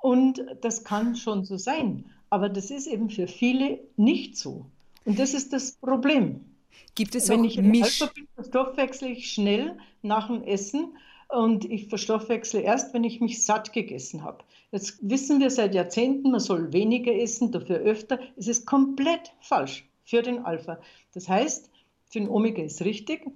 Und 0.00 0.44
das 0.60 0.84
kann 0.84 1.16
schon 1.16 1.44
so 1.44 1.56
sein. 1.56 2.04
Aber 2.28 2.48
das 2.48 2.70
ist 2.70 2.86
eben 2.86 3.08
für 3.08 3.28
viele 3.28 3.78
nicht 3.96 4.36
so. 4.36 4.66
Und 5.04 5.18
das 5.18 5.32
ist 5.32 5.52
das 5.52 5.72
Problem. 5.72 6.51
Gibt 6.94 7.14
es 7.14 7.28
Wenn 7.28 7.40
auch 7.40 7.44
ich 7.44 7.60
Misch... 7.60 8.00
Bin, 8.14 8.28
verstoffwechsel 8.34 9.10
ich 9.10 9.32
schnell 9.32 9.78
nach 10.02 10.28
dem 10.28 10.42
Essen 10.42 10.96
und 11.28 11.64
ich 11.64 11.88
verstoffwechsle 11.88 12.60
erst, 12.60 12.92
wenn 12.92 13.04
ich 13.04 13.20
mich 13.20 13.44
satt 13.44 13.72
gegessen 13.72 14.22
habe. 14.22 14.44
Jetzt 14.70 14.98
wissen 15.02 15.40
wir 15.40 15.50
seit 15.50 15.74
Jahrzehnten, 15.74 16.30
man 16.30 16.40
soll 16.40 16.72
weniger 16.72 17.14
essen, 17.14 17.52
dafür 17.52 17.76
öfter. 17.76 18.20
Es 18.36 18.48
ist 18.48 18.66
komplett 18.66 19.32
falsch 19.40 19.88
für 20.04 20.22
den 20.22 20.44
Alpha. 20.44 20.78
Das 21.14 21.28
heißt, 21.28 21.70
für 22.10 22.20
den 22.20 22.28
Omega 22.28 22.62
ist 22.62 22.82
richtig. 22.82 23.26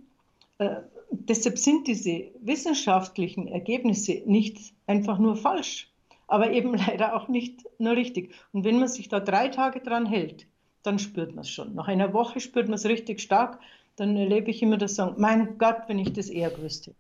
Äh, 0.59 0.77
deshalb 1.11 1.59
sind 1.59 1.87
diese 1.87 2.25
wissenschaftlichen 2.41 3.49
Ergebnisse 3.49 4.23
nicht 4.27 4.75
einfach 4.87 5.19
nur 5.19 5.37
falsch, 5.37 5.91
aber 6.27 6.53
eben 6.53 6.75
leider 6.87 7.17
auch 7.17 7.29
nicht 7.29 7.61
nur 7.79 7.97
richtig. 7.97 8.35
Und 8.53 8.65
wenn 8.65 8.79
man 8.79 8.89
sich 8.89 9.09
da 9.09 9.21
drei 9.21 9.49
Tage 9.49 9.81
dran 9.81 10.07
hält, 10.07 10.47
dann 10.87 10.99
spürt 10.99 11.35
man 11.35 11.43
es 11.43 11.51
schon. 11.51 11.75
Nach 11.75 11.89
einer 11.89 12.13
Woche 12.13 12.41
spürt 12.41 12.69
man 12.69 12.75
es 12.75 12.87
richtig 12.87 13.21
stark. 13.21 13.59
Dann 13.97 14.17
erlebe 14.17 14.51
ich 14.51 14.63
immer 14.63 14.77
das 14.77 14.95
Sagen, 14.95 15.15
mein 15.19 15.59
Gott, 15.59 15.83
wenn 15.89 15.99
ich 15.99 16.13
das 16.13 16.29
eher 16.29 16.51
gewusst 16.51 16.87
hätte. 16.87 16.97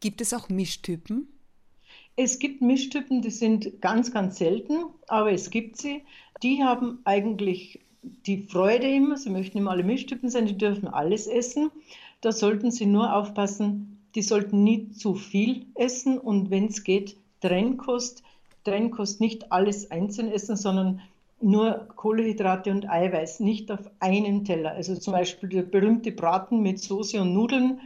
Gibt 0.00 0.20
es 0.20 0.32
auch 0.32 0.48
Mischtypen? 0.48 1.28
Es 2.16 2.38
gibt 2.38 2.62
Mischtypen, 2.62 3.22
die 3.22 3.30
sind 3.30 3.80
ganz, 3.80 4.12
ganz 4.12 4.38
selten, 4.38 4.84
aber 5.08 5.32
es 5.32 5.50
gibt 5.50 5.76
sie. 5.76 6.02
Die 6.42 6.62
haben 6.62 7.00
eigentlich 7.04 7.80
die 8.02 8.42
Freude 8.42 8.88
immer, 8.88 9.16
sie 9.16 9.30
möchten 9.30 9.58
immer 9.58 9.72
alle 9.72 9.84
Mischtypen 9.84 10.30
sein, 10.30 10.46
die 10.46 10.56
dürfen 10.56 10.88
alles 10.88 11.26
essen. 11.26 11.70
Da 12.20 12.32
sollten 12.32 12.70
sie 12.70 12.86
nur 12.86 13.14
aufpassen, 13.14 13.98
die 14.14 14.22
sollten 14.22 14.64
nie 14.64 14.90
zu 14.90 15.14
viel 15.14 15.66
essen 15.74 16.18
und 16.18 16.50
wenn 16.50 16.66
es 16.66 16.84
geht, 16.84 17.16
Trennkost. 17.40 18.22
Trennkost 18.64 19.20
nicht 19.20 19.52
alles 19.52 19.90
einzeln 19.90 20.30
essen, 20.30 20.56
sondern 20.56 21.00
nur 21.40 21.88
Kohlenhydrate 21.96 22.70
und 22.70 22.88
Eiweiß, 22.88 23.40
nicht 23.40 23.70
auf 23.70 23.90
einem 23.98 24.44
Teller. 24.44 24.72
Also 24.72 24.96
zum 24.96 25.12
Beispiel 25.12 25.48
der 25.48 25.62
berühmte 25.62 26.12
Braten 26.12 26.60
mit 26.60 26.80
Soße 26.80 27.20
und 27.20 27.32
Nudeln, 27.32 27.80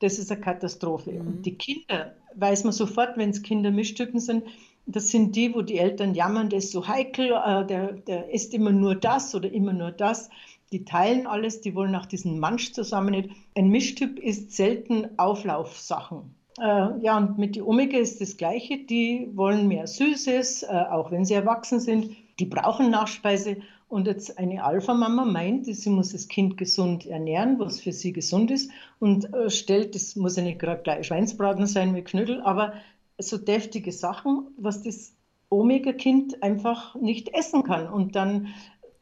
das 0.00 0.18
ist 0.18 0.30
eine 0.30 0.40
Katastrophe. 0.40 1.12
Mhm. 1.12 1.26
Und 1.26 1.46
die 1.46 1.56
Kinder, 1.56 2.14
weiß 2.34 2.64
man 2.64 2.72
sofort, 2.72 3.16
wenn 3.16 3.30
es 3.30 3.42
Kinder 3.42 3.70
Mischtypen 3.70 4.20
sind, 4.20 4.44
das 4.86 5.08
sind 5.08 5.34
die, 5.34 5.54
wo 5.54 5.62
die 5.62 5.78
Eltern 5.78 6.14
jammern, 6.14 6.50
der 6.50 6.58
ist 6.58 6.72
so 6.72 6.86
heikel, 6.86 7.32
äh, 7.32 7.66
der, 7.66 7.92
der 7.92 8.32
isst 8.32 8.52
immer 8.52 8.72
nur 8.72 8.94
das 8.94 9.34
oder 9.34 9.50
immer 9.50 9.72
nur 9.72 9.90
das. 9.90 10.28
Die 10.72 10.84
teilen 10.84 11.26
alles, 11.26 11.60
die 11.60 11.74
wollen 11.74 11.94
auch 11.94 12.06
diesen 12.06 12.38
Mansch 12.38 12.72
zusammen 12.72 13.12
nicht. 13.12 13.30
Ein 13.56 13.68
Mischtyp 13.68 14.18
ist 14.18 14.52
selten 14.52 15.18
Auflaufsachen. 15.18 16.34
Äh, 16.58 16.98
ja, 17.00 17.16
und 17.16 17.38
mit 17.38 17.56
die 17.56 17.62
Omega 17.62 17.98
ist 17.98 18.20
das 18.20 18.36
Gleiche. 18.36 18.78
Die 18.78 19.30
wollen 19.34 19.68
mehr 19.68 19.86
Süßes, 19.86 20.64
äh, 20.64 20.66
auch 20.66 21.10
wenn 21.10 21.24
sie 21.24 21.34
erwachsen 21.34 21.80
sind. 21.80 22.10
Die 22.38 22.46
brauchen 22.46 22.90
Nachspeise. 22.90 23.58
Und 23.88 24.06
jetzt 24.06 24.38
eine 24.38 24.64
Alpha-Mama 24.64 25.24
meint, 25.24 25.66
sie 25.66 25.90
muss 25.90 26.12
das 26.12 26.26
Kind 26.26 26.56
gesund 26.56 27.06
ernähren, 27.06 27.58
was 27.58 27.80
für 27.80 27.92
sie 27.92 28.12
gesund 28.12 28.50
ist, 28.50 28.70
und 28.98 29.32
äh, 29.32 29.50
stellt, 29.50 29.94
das 29.94 30.16
muss 30.16 30.36
ja 30.36 30.42
nicht 30.42 30.58
gerade 30.58 30.82
gleich 30.82 31.06
Schweinsbraten 31.06 31.66
sein 31.66 31.92
mit 31.92 32.06
Knödel, 32.06 32.40
aber 32.40 32.72
so 33.18 33.36
deftige 33.38 33.92
Sachen, 33.92 34.48
was 34.56 34.82
das 34.82 35.14
Omega-Kind 35.50 36.42
einfach 36.42 36.96
nicht 36.96 37.28
essen 37.34 37.62
kann. 37.62 37.88
Und 37.88 38.16
dann 38.16 38.48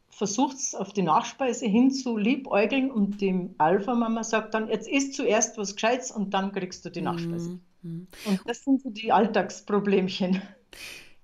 versucht 0.09 0.57
es 0.57 0.75
auf 0.75 0.93
die 0.93 1.01
Nachspeise 1.01 1.65
hin 1.65 1.89
zu 1.89 2.17
liebäugeln 2.17 2.91
und 2.91 3.19
dem 3.19 3.55
Alpha-Mama 3.57 4.23
sagt 4.23 4.53
dann, 4.53 4.67
jetzt 4.67 4.87
isst 4.87 5.15
zuerst 5.15 5.57
was 5.57 5.73
Gescheites 5.73 6.11
und 6.11 6.33
dann 6.33 6.51
kriegst 6.51 6.85
du 6.85 6.89
die 6.89 7.01
Nachspeise. 7.01 7.59
Mhm. 7.81 8.07
Und 8.25 8.39
das 8.45 8.63
sind 8.63 8.81
so 8.81 8.89
die 8.89 9.11
Alltagsproblemchen. 9.11 10.41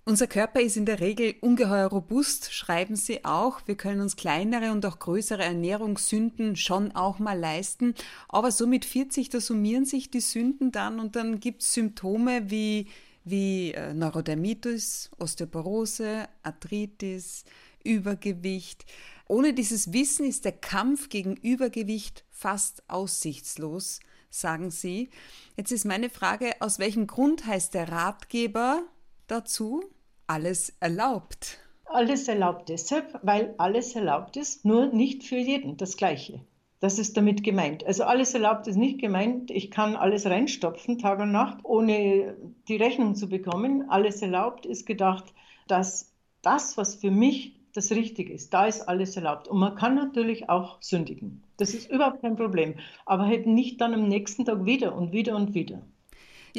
Unser 0.09 0.25
Körper 0.25 0.59
ist 0.59 0.75
in 0.75 0.87
der 0.87 1.01
Regel 1.01 1.35
ungeheuer 1.39 1.85
robust, 1.85 2.51
schreiben 2.51 2.95
Sie 2.95 3.25
auch. 3.25 3.61
Wir 3.67 3.75
können 3.75 4.01
uns 4.01 4.15
kleinere 4.15 4.71
und 4.71 4.83
auch 4.87 4.97
größere 4.97 5.43
Ernährungssünden 5.43 6.55
schon 6.55 6.93
auch 6.93 7.19
mal 7.19 7.37
leisten. 7.37 7.93
Aber 8.27 8.51
so 8.51 8.65
mit 8.65 8.85
40, 8.85 9.29
da 9.29 9.39
summieren 9.39 9.85
sich 9.85 10.09
die 10.09 10.21
Sünden 10.21 10.71
dann 10.71 10.99
und 10.99 11.15
dann 11.15 11.39
gibt 11.39 11.61
es 11.61 11.75
Symptome 11.75 12.49
wie, 12.49 12.87
wie 13.23 13.73
äh, 13.73 13.93
Neurodermitis, 13.93 15.11
Osteoporose, 15.19 16.27
Arthritis, 16.41 17.43
Übergewicht. 17.83 18.87
Ohne 19.27 19.53
dieses 19.53 19.93
Wissen 19.93 20.25
ist 20.25 20.43
der 20.43 20.53
Kampf 20.53 21.09
gegen 21.09 21.35
Übergewicht 21.35 22.25
fast 22.31 22.81
aussichtslos, 22.89 23.99
sagen 24.31 24.71
Sie. 24.71 25.11
Jetzt 25.55 25.71
ist 25.71 25.85
meine 25.85 26.09
Frage, 26.09 26.53
aus 26.61 26.79
welchem 26.79 27.05
Grund 27.05 27.45
heißt 27.45 27.75
der 27.75 27.89
Ratgeber 27.89 28.81
dazu, 29.27 29.83
alles 30.29 30.73
erlaubt. 30.79 31.57
Alles 31.85 32.27
erlaubt 32.27 32.69
deshalb, 32.69 33.19
weil 33.23 33.55
alles 33.57 33.95
erlaubt 33.95 34.37
ist, 34.37 34.63
nur 34.63 34.85
nicht 34.87 35.23
für 35.23 35.37
jeden 35.37 35.75
das 35.77 35.97
Gleiche. 35.97 36.41
Das 36.81 36.99
ist 36.99 37.17
damit 37.17 37.43
gemeint. 37.43 37.83
Also 37.83 38.03
alles 38.03 38.35
erlaubt 38.35 38.67
ist 38.67 38.77
nicht 38.77 39.01
gemeint, 39.01 39.49
ich 39.49 39.71
kann 39.71 39.95
alles 39.95 40.27
reinstopfen, 40.27 40.99
Tag 40.99 41.19
und 41.19 41.31
Nacht, 41.31 41.57
ohne 41.63 42.37
die 42.67 42.75
Rechnung 42.75 43.15
zu 43.15 43.27
bekommen. 43.27 43.89
Alles 43.89 44.21
erlaubt 44.21 44.67
ist 44.67 44.85
gedacht, 44.85 45.33
dass 45.67 46.13
das, 46.43 46.77
was 46.77 46.95
für 46.95 47.11
mich 47.11 47.55
das 47.73 47.91
Richtige 47.91 48.31
ist, 48.31 48.53
da 48.53 48.65
ist 48.65 48.87
alles 48.87 49.15
erlaubt. 49.15 49.47
Und 49.47 49.59
man 49.59 49.75
kann 49.75 49.95
natürlich 49.95 50.47
auch 50.47 50.81
sündigen. 50.81 51.43
Das 51.57 51.73
ist 51.73 51.89
überhaupt 51.89 52.21
kein 52.21 52.35
Problem. 52.35 52.75
Aber 53.05 53.25
halt 53.25 53.47
nicht 53.47 53.81
dann 53.81 53.93
am 53.95 54.07
nächsten 54.07 54.45
Tag 54.45 54.65
wieder 54.65 54.95
und 54.95 55.11
wieder 55.11 55.35
und 55.35 55.53
wieder. 55.55 55.81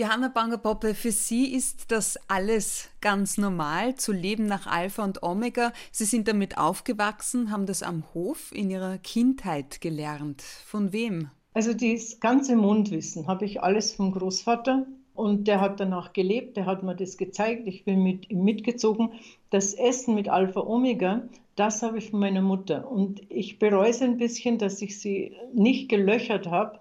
Johanna 0.01 0.29
Banger-Poppe, 0.29 0.95
für 0.95 1.13
Sie 1.13 1.53
ist 1.53 1.93
das 1.93 2.19
alles 2.27 2.89
ganz 3.03 3.37
normal, 3.37 3.97
zu 3.97 4.13
leben 4.13 4.47
nach 4.47 4.67
Alpha 4.67 5.05
und 5.05 5.23
Omega. 5.23 5.75
Sie 5.93 6.07
sind 6.07 6.27
damit 6.27 6.57
aufgewachsen, 6.57 7.51
haben 7.51 7.67
das 7.67 7.83
am 7.83 8.05
Hof 8.15 8.51
in 8.55 8.71
Ihrer 8.71 8.97
Kindheit 8.97 9.83
gelernt. 9.83 10.41
Von 10.41 10.95
wem? 10.95 11.29
Also 11.53 11.75
das 11.75 12.19
ganze 12.19 12.57
Mondwissen 12.57 13.27
habe 13.27 13.45
ich 13.45 13.63
alles 13.63 13.93
vom 13.93 14.13
Großvater 14.13 14.87
und 15.13 15.47
der 15.47 15.61
hat 15.61 15.81
danach 15.81 16.15
gelebt, 16.15 16.57
der 16.57 16.65
hat 16.65 16.83
mir 16.83 16.97
das 16.97 17.19
gezeigt, 17.19 17.67
ich 17.67 17.85
bin 17.85 18.03
mit 18.03 18.31
ihm 18.31 18.43
mitgezogen. 18.43 19.11
Das 19.51 19.75
Essen 19.75 20.15
mit 20.15 20.31
Alpha 20.31 20.61
Omega, 20.61 21.29
das 21.57 21.83
habe 21.83 21.99
ich 21.99 22.09
von 22.09 22.21
meiner 22.21 22.41
Mutter 22.41 22.91
und 22.91 23.21
ich 23.29 23.59
bereue 23.59 23.91
es 23.91 24.01
ein 24.01 24.17
bisschen, 24.17 24.57
dass 24.57 24.81
ich 24.81 24.99
sie 24.99 25.37
nicht 25.53 25.91
gelöchert 25.91 26.47
habe, 26.47 26.81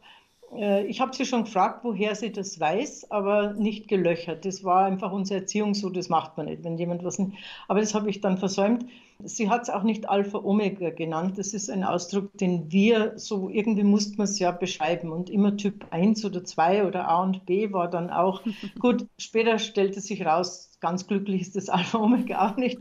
ich 0.87 0.99
habe 0.99 1.15
sie 1.15 1.25
schon 1.25 1.43
gefragt, 1.43 1.83
woher 1.83 2.15
sie 2.15 2.31
das 2.31 2.59
weiß, 2.59 3.11
aber 3.11 3.53
nicht 3.53 3.87
gelöchert. 3.87 4.45
Das 4.45 4.63
war 4.63 4.85
einfach 4.85 5.11
unsere 5.11 5.41
Erziehung 5.41 5.75
so, 5.75 5.89
das 5.89 6.09
macht 6.09 6.37
man 6.37 6.47
nicht, 6.47 6.63
wenn 6.63 6.77
jemand 6.77 7.03
was 7.03 7.19
nicht. 7.19 7.37
Aber 7.67 7.79
das 7.79 7.93
habe 7.93 8.09
ich 8.09 8.21
dann 8.21 8.37
versäumt. 8.37 8.85
Sie 9.23 9.49
hat 9.49 9.63
es 9.63 9.69
auch 9.69 9.83
nicht 9.83 10.07
Alpha 10.07 10.37
Omega 10.37 10.91
genannt. 10.91 11.37
Das 11.37 11.53
ist 11.53 11.69
ein 11.69 11.83
Ausdruck, 11.83 12.37
den 12.37 12.71
wir 12.71 13.13
so 13.17 13.49
irgendwie 13.49 13.83
mussten 13.83 14.17
wir 14.17 14.23
es 14.23 14.39
ja 14.39 14.51
beschreiben. 14.51 15.11
Und 15.11 15.29
immer 15.29 15.57
Typ 15.57 15.85
1 15.89 16.23
oder 16.23 16.45
2 16.45 16.85
oder 16.85 17.07
A 17.07 17.23
und 17.23 17.45
B 17.45 17.73
war 17.73 17.89
dann 17.89 18.09
auch. 18.09 18.41
Gut, 18.79 19.07
später 19.17 19.59
stellte 19.59 19.99
sich 19.99 20.25
raus, 20.25 20.69
ganz 20.79 21.05
glücklich 21.05 21.41
ist 21.41 21.57
das 21.57 21.67
Alpha 21.67 21.97
Omega 21.97 22.49
auch 22.49 22.55
nicht. 22.55 22.79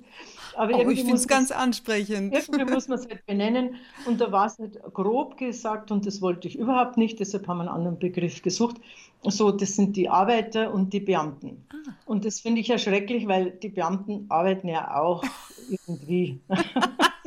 Aber 0.54 0.74
oh, 0.74 0.90
ich 0.90 1.00
finde 1.00 1.14
es 1.14 1.28
ganz 1.28 1.50
ansprechend. 1.50 2.34
Irgendwie 2.34 2.72
muss 2.72 2.88
man 2.88 2.98
es 2.98 3.08
halt 3.08 3.24
benennen. 3.26 3.76
Und 4.06 4.20
da 4.20 4.32
war 4.32 4.46
es 4.46 4.58
nicht 4.58 4.76
grob 4.92 5.36
gesagt 5.36 5.90
und 5.90 6.06
das 6.06 6.20
wollte 6.20 6.48
ich 6.48 6.58
überhaupt 6.58 6.96
nicht. 6.96 7.20
Deshalb 7.20 7.46
haben 7.46 7.58
wir 7.58 7.62
einen 7.62 7.68
anderen 7.68 7.98
Begriff 7.98 8.42
gesucht. 8.42 8.76
So, 9.22 9.50
das 9.50 9.74
sind 9.74 9.96
die 9.96 10.08
Arbeiter 10.08 10.72
und 10.72 10.92
die 10.92 11.00
Beamten. 11.00 11.66
Ah. 11.70 11.74
Und 12.06 12.24
das 12.24 12.38
finde 12.40 12.60
ich 12.60 12.68
ja 12.68 12.78
schrecklich, 12.78 13.26
weil 13.26 13.50
die 13.50 13.68
Beamten 13.68 14.26
arbeiten 14.28 14.68
ja 14.68 14.96
auch 14.96 15.24
irgendwie. 15.68 16.40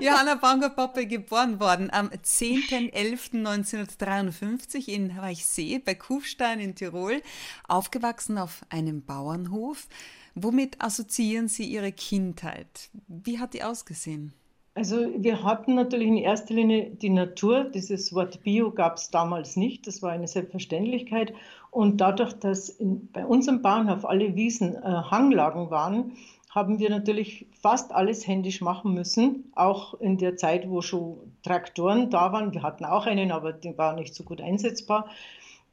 Johanna 0.00 0.36
Banger-Poppe 0.36 1.06
geboren 1.06 1.60
worden 1.60 1.90
am 1.90 2.08
10.11.1953 2.08 4.88
in 4.88 5.14
Weichsee 5.16 5.78
bei 5.78 5.94
Kufstein 5.94 6.58
in 6.60 6.74
Tirol, 6.74 7.22
aufgewachsen 7.68 8.38
auf 8.38 8.64
einem 8.68 9.04
Bauernhof. 9.04 9.86
Womit 10.34 10.82
assoziieren 10.82 11.48
Sie 11.48 11.64
Ihre 11.64 11.92
Kindheit? 11.92 12.90
Wie 13.08 13.38
hat 13.38 13.54
die 13.54 13.62
ausgesehen? 13.62 14.34
Also 14.76 15.06
wir 15.16 15.42
hatten 15.42 15.74
natürlich 15.74 16.06
in 16.06 16.18
erster 16.18 16.52
Linie 16.52 16.90
die 16.90 17.08
Natur. 17.08 17.64
Dieses 17.64 18.14
Wort 18.14 18.42
Bio 18.42 18.70
gab 18.70 18.98
es 18.98 19.10
damals 19.10 19.56
nicht. 19.56 19.86
Das 19.86 20.02
war 20.02 20.12
eine 20.12 20.28
Selbstverständlichkeit. 20.28 21.32
Und 21.70 22.02
dadurch, 22.02 22.34
dass 22.34 22.68
in, 22.68 23.10
bei 23.10 23.24
unserem 23.24 23.62
Bauernhof 23.62 24.04
alle 24.04 24.36
Wiesen 24.36 24.74
äh, 24.74 24.80
Hanglagen 24.80 25.70
waren, 25.70 26.12
haben 26.50 26.78
wir 26.78 26.90
natürlich 26.90 27.46
fast 27.58 27.90
alles 27.92 28.26
händisch 28.26 28.60
machen 28.60 28.92
müssen. 28.92 29.50
Auch 29.54 29.98
in 29.98 30.18
der 30.18 30.36
Zeit, 30.36 30.68
wo 30.68 30.82
schon 30.82 31.16
Traktoren 31.42 32.10
da 32.10 32.32
waren. 32.34 32.52
Wir 32.52 32.62
hatten 32.62 32.84
auch 32.84 33.06
einen, 33.06 33.32
aber 33.32 33.54
der 33.54 33.78
war 33.78 33.94
nicht 33.94 34.14
so 34.14 34.24
gut 34.24 34.42
einsetzbar. 34.42 35.08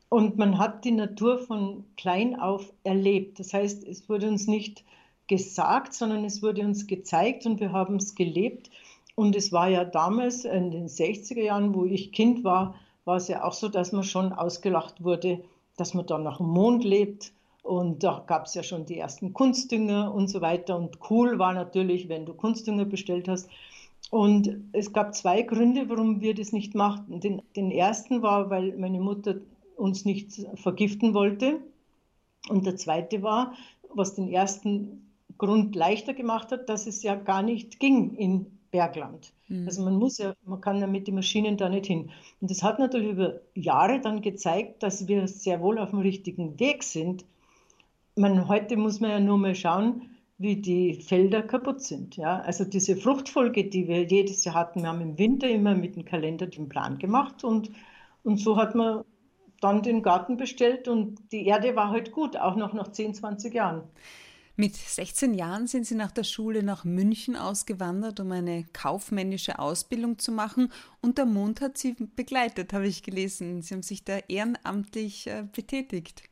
Und 0.07 0.37
man 0.37 0.59
hat 0.59 0.85
die 0.85 0.91
Natur 0.91 1.39
von 1.39 1.83
klein 1.97 2.39
auf 2.39 2.71
erlebt. 2.85 3.37
Das 3.37 3.53
heißt, 3.53 3.85
es 3.85 4.07
wurde 4.07 4.29
uns 4.29 4.47
nicht 4.47 4.85
gesagt, 5.27 5.93
sondern 5.93 6.23
es 6.23 6.41
wurde 6.41 6.61
uns 6.61 6.87
gezeigt 6.87 7.45
und 7.45 7.59
wir 7.59 7.73
haben 7.73 7.97
es 7.97 8.15
gelebt. 8.15 8.69
Und 9.15 9.35
es 9.35 9.51
war 9.51 9.69
ja 9.69 9.85
damals 9.85 10.45
in 10.45 10.71
den 10.71 10.87
60er 10.87 11.41
Jahren, 11.41 11.75
wo 11.75 11.85
ich 11.85 12.11
Kind 12.11 12.43
war, 12.43 12.75
war 13.05 13.17
es 13.17 13.27
ja 13.27 13.43
auch 13.43 13.53
so, 13.53 13.69
dass 13.69 13.91
man 13.91 14.03
schon 14.03 14.33
ausgelacht 14.33 15.03
wurde, 15.03 15.43
dass 15.77 15.93
man 15.93 16.05
da 16.05 16.17
nach 16.17 16.37
dem 16.37 16.47
Mond 16.47 16.83
lebt. 16.83 17.31
Und 17.61 18.03
da 18.03 18.23
gab 18.25 18.45
es 18.45 18.55
ja 18.55 18.63
schon 18.63 18.85
die 18.85 18.97
ersten 18.97 19.33
Kunstdünger 19.33 20.13
und 20.13 20.27
so 20.27 20.41
weiter. 20.41 20.77
Und 20.77 20.97
cool 21.09 21.39
war 21.39 21.53
natürlich, 21.53 22.09
wenn 22.09 22.25
du 22.25 22.33
Kunstdünger 22.33 22.85
bestellt 22.85 23.27
hast. 23.27 23.49
Und 24.09 24.57
es 24.73 24.91
gab 24.93 25.15
zwei 25.15 25.43
Gründe, 25.43 25.89
warum 25.89 26.21
wir 26.21 26.33
das 26.33 26.51
nicht 26.51 26.75
machten. 26.75 27.19
Den, 27.19 27.41
den 27.55 27.71
ersten 27.71 28.21
war, 28.21 28.49
weil 28.49 28.75
meine 28.77 28.99
Mutter 28.99 29.35
uns 29.77 30.05
nicht 30.05 30.45
vergiften 30.55 31.13
wollte. 31.13 31.59
Und 32.49 32.65
der 32.65 32.75
zweite 32.75 33.23
war, 33.23 33.53
was 33.93 34.15
den 34.15 34.27
ersten 34.27 35.09
Grund 35.37 35.75
leichter 35.75 36.13
gemacht 36.13 36.51
hat, 36.51 36.67
dass 36.69 36.87
es 36.87 37.03
ja 37.03 37.15
gar 37.15 37.41
nicht 37.41 37.79
ging 37.79 38.15
in 38.15 38.45
Bergland. 38.73 39.31
Mhm. 39.47 39.67
Also 39.67 39.83
man 39.83 39.95
muss 39.95 40.17
ja, 40.17 40.33
man 40.45 40.59
kann 40.59 40.81
ja 40.81 40.87
mit 40.87 41.07
den 41.07 41.15
Maschinen 41.15 41.55
da 41.55 41.69
nicht 41.69 41.85
hin. 41.85 42.09
Und 42.41 42.51
das 42.51 42.63
hat 42.63 42.79
natürlich 42.79 43.11
über 43.11 43.39
Jahre 43.53 44.01
dann 44.01 44.21
gezeigt, 44.21 44.83
dass 44.83 45.07
wir 45.07 45.27
sehr 45.27 45.61
wohl 45.61 45.77
auf 45.77 45.91
dem 45.91 45.99
richtigen 45.99 46.59
Weg 46.59 46.83
sind. 46.83 47.23
Man, 48.15 48.47
heute 48.47 48.75
muss 48.75 48.99
man 48.99 49.11
ja 49.11 49.19
nur 49.19 49.37
mal 49.37 49.55
schauen, 49.55 50.09
wie 50.39 50.55
die 50.55 50.95
Felder 50.95 51.43
kaputt 51.43 51.81
sind. 51.81 52.17
Ja? 52.17 52.39
Also 52.39 52.65
diese 52.65 52.97
Fruchtfolge, 52.97 53.65
die 53.65 53.87
wir 53.87 54.03
jedes 54.03 54.43
Jahr 54.43 54.55
hatten, 54.55 54.81
wir 54.81 54.89
haben 54.89 55.01
im 55.01 55.19
Winter 55.19 55.47
immer 55.47 55.75
mit 55.75 55.95
dem 55.95 56.03
Kalender 56.03 56.47
den 56.47 56.67
Plan 56.67 56.97
gemacht 56.97 57.43
und, 57.43 57.69
und 58.23 58.37
so 58.37 58.57
hat 58.57 58.73
man 58.73 59.03
dann 59.61 59.83
den 59.83 60.01
Garten 60.01 60.35
bestellt 60.35 60.87
und 60.87 61.31
die 61.31 61.45
Erde 61.45 61.75
war 61.75 61.91
halt 61.91 62.11
gut, 62.11 62.35
auch 62.37 62.55
noch 62.55 62.73
nach 62.73 62.91
10, 62.91 63.13
20 63.13 63.53
Jahren. 63.53 63.83
Mit 64.55 64.75
16 64.75 65.33
Jahren 65.33 65.65
sind 65.65 65.87
Sie 65.87 65.95
nach 65.95 66.11
der 66.11 66.23
Schule 66.23 66.61
nach 66.61 66.85
München 66.85 67.35
ausgewandert, 67.35 68.19
um 68.19 68.31
eine 68.31 68.65
kaufmännische 68.71 69.57
Ausbildung 69.57 70.19
zu 70.19 70.31
machen. 70.31 70.71
Und 71.01 71.17
der 71.17 71.25
Mond 71.25 71.59
hat 71.59 71.79
Sie 71.79 71.95
begleitet, 72.15 72.71
habe 72.71 72.87
ich 72.87 73.01
gelesen. 73.01 73.63
Sie 73.63 73.73
haben 73.73 73.81
sich 73.81 74.03
da 74.03 74.19
ehrenamtlich 74.27 75.25
äh, 75.25 75.47
betätigt. 75.51 76.29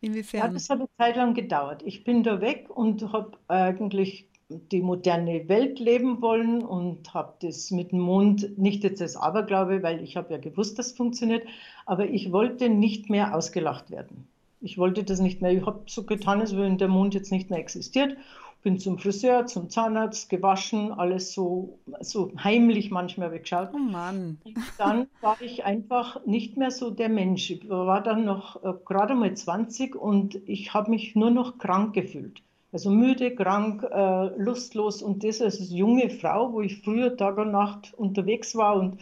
Inwiefern? 0.00 0.40
Ja, 0.40 0.48
das 0.48 0.70
hat 0.70 0.78
eine 0.78 0.88
Zeit 0.98 1.16
lang 1.16 1.34
gedauert. 1.34 1.82
Ich 1.84 2.04
bin 2.04 2.22
da 2.22 2.40
weg 2.40 2.68
und 2.68 3.12
habe 3.12 3.38
eigentlich 3.48 4.28
die 4.48 4.82
moderne 4.82 5.48
Welt 5.48 5.80
leben 5.80 6.20
wollen 6.22 6.62
und 6.62 7.12
habe 7.12 7.34
das 7.40 7.70
mit 7.72 7.90
dem 7.90 8.00
Mond 8.00 8.56
nicht 8.56 8.84
jetzt 8.84 9.02
als 9.02 9.16
Aberglaube, 9.16 9.82
weil 9.82 10.02
ich 10.02 10.16
habe 10.16 10.32
ja 10.32 10.38
gewusst, 10.38 10.78
dass 10.78 10.88
es 10.88 10.96
funktioniert, 10.96 11.46
aber 11.86 12.06
ich 12.06 12.30
wollte 12.30 12.68
nicht 12.68 13.10
mehr 13.10 13.34
ausgelacht 13.34 13.90
werden. 13.90 14.28
Ich 14.64 14.78
wollte 14.78 15.04
das 15.04 15.20
nicht 15.20 15.42
mehr. 15.42 15.52
Ich 15.52 15.66
habe 15.66 15.82
so 15.86 16.04
getan, 16.04 16.40
als 16.40 16.56
wenn 16.56 16.78
der 16.78 16.88
Mond 16.88 17.12
jetzt 17.12 17.30
nicht 17.30 17.50
mehr 17.50 17.58
existiert. 17.58 18.16
Bin 18.62 18.78
zum 18.78 18.98
Friseur, 18.98 19.44
zum 19.44 19.68
Zahnarzt, 19.68 20.30
gewaschen, 20.30 20.90
alles 20.90 21.34
so, 21.34 21.78
so 22.00 22.32
heimlich 22.42 22.90
manchmal 22.90 23.30
weggeschaut. 23.30 23.68
Oh 23.74 23.78
Mann. 23.78 24.38
Und 24.42 24.56
dann 24.78 25.06
war 25.20 25.36
ich 25.42 25.66
einfach 25.66 26.24
nicht 26.24 26.56
mehr 26.56 26.70
so 26.70 26.90
der 26.90 27.10
Mensch. 27.10 27.50
Ich 27.50 27.68
war 27.68 28.02
dann 28.02 28.24
noch 28.24 28.64
äh, 28.64 28.72
gerade 28.86 29.14
mal 29.14 29.34
20 29.34 29.94
und 29.94 30.40
ich 30.46 30.72
habe 30.72 30.90
mich 30.90 31.14
nur 31.14 31.30
noch 31.30 31.58
krank 31.58 31.92
gefühlt. 31.92 32.40
Also 32.72 32.90
müde, 32.90 33.34
krank, 33.34 33.82
äh, 33.84 34.42
lustlos 34.42 35.02
und 35.02 35.22
das 35.24 35.42
als 35.42 35.70
junge 35.70 36.08
Frau, 36.08 36.54
wo 36.54 36.62
ich 36.62 36.80
früher 36.82 37.16
Tag 37.18 37.36
und 37.36 37.52
Nacht 37.52 37.92
unterwegs 37.94 38.56
war 38.56 38.76
und 38.76 38.98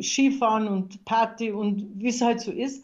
Skifahren 0.00 0.68
und 0.68 1.04
Party 1.04 1.52
und 1.52 1.86
wie 2.00 2.08
es 2.08 2.22
halt 2.22 2.40
so 2.40 2.50
ist. 2.50 2.82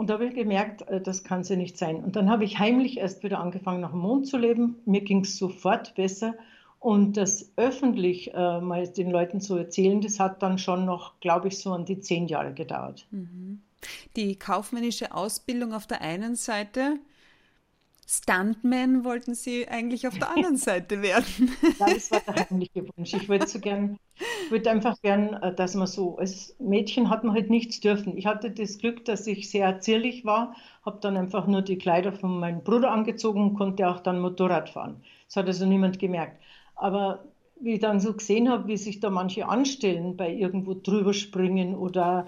Und 0.00 0.08
da 0.08 0.14
habe 0.14 0.24
ich 0.24 0.34
gemerkt, 0.34 0.80
äh, 0.88 0.98
das 0.98 1.24
kann 1.24 1.42
ja 1.42 1.56
nicht 1.56 1.76
sein. 1.76 2.02
Und 2.02 2.16
dann 2.16 2.30
habe 2.30 2.42
ich 2.42 2.58
heimlich 2.58 2.96
erst 2.96 3.22
wieder 3.22 3.38
angefangen, 3.38 3.82
nach 3.82 3.90
dem 3.90 4.00
Mond 4.00 4.26
zu 4.26 4.38
leben. 4.38 4.76
Mir 4.86 5.02
ging 5.02 5.20
es 5.24 5.36
sofort 5.36 5.94
besser. 5.94 6.32
Und 6.78 7.18
das 7.18 7.52
öffentlich 7.56 8.32
äh, 8.32 8.62
mal 8.62 8.88
den 8.88 9.10
Leuten 9.10 9.42
zu 9.42 9.56
erzählen, 9.56 10.00
das 10.00 10.18
hat 10.18 10.42
dann 10.42 10.56
schon 10.56 10.86
noch, 10.86 11.20
glaube 11.20 11.48
ich, 11.48 11.58
so 11.58 11.74
an 11.74 11.84
die 11.84 12.00
zehn 12.00 12.28
Jahre 12.28 12.54
gedauert. 12.54 13.06
Mhm. 13.10 13.60
Die 14.16 14.36
kaufmännische 14.36 15.12
Ausbildung 15.12 15.74
auf 15.74 15.86
der 15.86 16.00
einen 16.00 16.34
Seite, 16.34 16.98
Stuntman 18.06 19.04
wollten 19.04 19.34
Sie 19.34 19.68
eigentlich 19.68 20.08
auf 20.08 20.18
der 20.18 20.30
anderen 20.34 20.56
Seite 20.56 21.02
werden. 21.02 21.54
Nein, 21.78 21.94
das 21.94 22.10
war 22.10 22.20
der 22.20 22.36
heimliche 22.36 22.88
Wunsch. 22.96 23.12
Ich 23.12 23.28
wollte 23.28 23.46
so 23.46 23.60
gern, 23.60 23.98
ich 24.50 24.52
wollte 24.52 24.70
einfach 24.70 25.00
gern, 25.00 25.34
äh, 25.34 25.54
dass 25.54 25.76
man 25.76 25.86
so, 25.86 26.18
als 26.18 26.56
Mädchen 26.58 27.08
hat 27.08 27.22
man 27.22 27.34
halt 27.36 27.50
nichts 27.50 27.78
dürfen. 27.78 28.16
Ich 28.18 28.26
hatte 28.26 28.50
das 28.50 28.78
Glück, 28.78 29.04
dass 29.04 29.28
ich 29.28 29.48
sehr 29.48 29.78
zierlich 29.78 30.24
war, 30.24 30.56
habe 30.84 30.98
dann 31.00 31.16
einfach 31.16 31.46
nur 31.46 31.62
die 31.62 31.78
Kleider 31.78 32.12
von 32.12 32.40
meinem 32.40 32.64
Bruder 32.64 32.90
angezogen 32.90 33.42
und 33.42 33.54
konnte 33.54 33.88
auch 33.88 34.00
dann 34.00 34.18
Motorrad 34.20 34.68
fahren. 34.70 35.04
Das 35.26 35.36
hat 35.36 35.46
also 35.46 35.66
niemand 35.66 36.00
gemerkt. 36.00 36.42
Aber 36.74 37.26
wie 37.60 37.74
ich 37.74 37.80
dann 37.80 38.00
so 38.00 38.12
gesehen 38.14 38.48
habe, 38.50 38.66
wie 38.66 38.76
sich 38.76 38.98
da 38.98 39.08
manche 39.10 39.46
anstellen 39.48 40.16
bei 40.16 40.32
irgendwo 40.34 40.74
drüber 40.74 41.14
springen 41.14 41.76
oder 41.76 42.26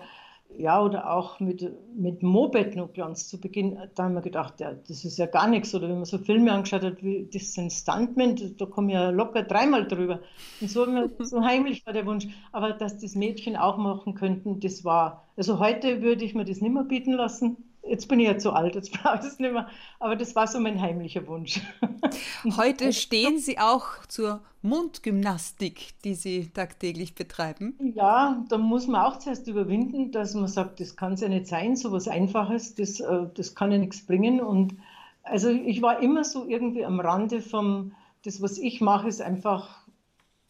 ja, 0.59 0.83
oder 0.83 1.11
auch 1.11 1.41
mit, 1.41 1.71
mit 1.97 2.23
Moped 2.23 2.77
noch 2.77 2.93
ganz 2.93 3.29
zu 3.29 3.41
Beginn, 3.41 3.79
da 3.95 4.05
haben 4.05 4.15
wir 4.15 4.21
gedacht, 4.21 4.61
ja, 4.61 4.73
das 4.73 5.05
ist 5.05 5.19
ja 5.19 5.27
gar 5.27 5.49
nichts. 5.49 5.75
Oder 5.75 5.89
wenn 5.89 5.97
man 5.97 6.05
so 6.05 6.19
Filme 6.19 6.53
angeschaut 6.53 6.83
hat, 6.83 7.03
wie 7.03 7.29
das 7.33 7.55
sind 7.55 7.73
Stuntmen, 7.73 8.57
da 8.57 8.67
kommen 8.67 8.89
ja 8.89 9.11
locker 9.11 9.43
dreimal 9.43 9.87
drüber. 9.87 10.21
Und 10.61 10.71
so, 10.71 10.87
so 11.19 11.43
heimlich 11.43 11.87
war 11.87 11.93
der 11.93 12.07
Wunsch. 12.07 12.29
Aber 12.53 12.73
dass 12.73 12.99
das 12.99 13.15
Mädchen 13.15 13.57
auch 13.57 13.77
machen 13.77 14.15
könnten, 14.15 14.61
das 14.61 14.85
war, 14.85 15.27
also 15.37 15.59
heute 15.59 16.03
würde 16.03 16.25
ich 16.25 16.35
mir 16.35 16.45
das 16.45 16.61
nicht 16.61 16.73
mehr 16.73 16.85
bieten 16.85 17.13
lassen. 17.13 17.57
Jetzt 17.85 18.07
bin 18.09 18.21
ich 18.21 18.27
ja 18.27 18.39
zu 18.39 18.53
alt, 18.53 18.75
jetzt 18.75 18.93
brauche 19.03 19.19
ich 19.19 19.27
es 19.27 19.39
nicht 19.39 19.53
mehr. 19.53 19.69
Aber 19.99 20.17
das 20.17 20.35
war 20.37 20.47
so 20.47 20.61
mein 20.61 20.81
heimlicher 20.81 21.27
Wunsch. 21.27 21.61
Heute 22.57 22.93
stehen 22.93 23.39
Sie 23.39 23.59
auch 23.59 24.07
zur 24.07 24.41
Mundgymnastik, 24.63 26.01
die 26.05 26.15
Sie 26.15 26.49
tagtäglich 26.49 27.15
betreiben. 27.15 27.77
Ja, 27.95 28.45
da 28.49 28.59
muss 28.59 28.87
man 28.87 29.03
auch 29.03 29.19
zuerst 29.19 29.49
überwinden, 29.49 30.13
dass 30.13 30.35
man 30.35 30.47
sagt, 30.47 30.81
das 30.81 30.97
kann 30.97 31.15
es 31.15 31.21
ja 31.21 31.29
nicht 31.29 31.49
sein, 31.49 31.75
so 31.75 31.91
was 31.91 32.07
Einfaches, 32.07 32.75
das, 32.77 33.01
äh, 33.01 33.27
das 33.35 33.55
kann 33.55 33.73
ja 33.73 33.79
nichts 33.79 34.07
bringen. 34.07 34.41
Und 34.41 34.77
also 35.25 35.51
ich 35.51 35.83
war 35.83 36.01
immer 36.01 36.25
so 36.25 36.47
irgendwie 36.47 36.85
am 36.85 37.01
Rande 37.01 37.41
vom, 37.43 37.93
das, 38.25 38.41
was 38.41 38.59
ich 38.59 38.81
mache, 38.81 39.09
ist 39.09 39.21
einfach 39.21 39.83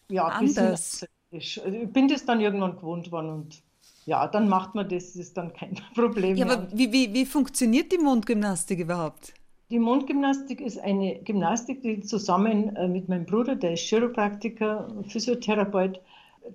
ja, 0.09 0.27
anders. 0.27 1.07
Ich 1.31 1.63
bin 1.93 2.09
das 2.09 2.27
dann 2.27 2.41
irgendwann 2.41 2.77
gewohnt 2.77 3.11
worden 3.11 3.31
und 3.31 3.63
ja, 4.05 4.27
dann 4.27 4.49
macht 4.49 4.75
man 4.75 4.89
das, 4.89 5.13
das 5.13 5.17
ist 5.17 5.37
dann 5.37 5.53
kein 5.53 5.75
Problem. 5.95 6.37
Ja, 6.37 6.47
aber 6.47 6.69
wie, 6.73 6.93
wie, 6.93 7.13
wie 7.13 7.27
funktioniert 7.27 7.93
die 7.93 7.99
Mundgymnastik 7.99 8.81
überhaupt? 8.81 9.35
Die 9.71 9.79
Mundgymnastik 9.79 10.61
ist 10.61 10.79
eine 10.79 11.21
Gymnastik, 11.25 11.83
die 11.83 12.01
zusammen 12.01 12.77
äh, 12.77 12.89
mit 12.89 13.09
meinem 13.09 13.25
Bruder, 13.25 13.57
der 13.57 13.73
ist 13.73 13.89
Chiropraktiker, 13.89 14.89
Physiotherapeut, 15.09 16.01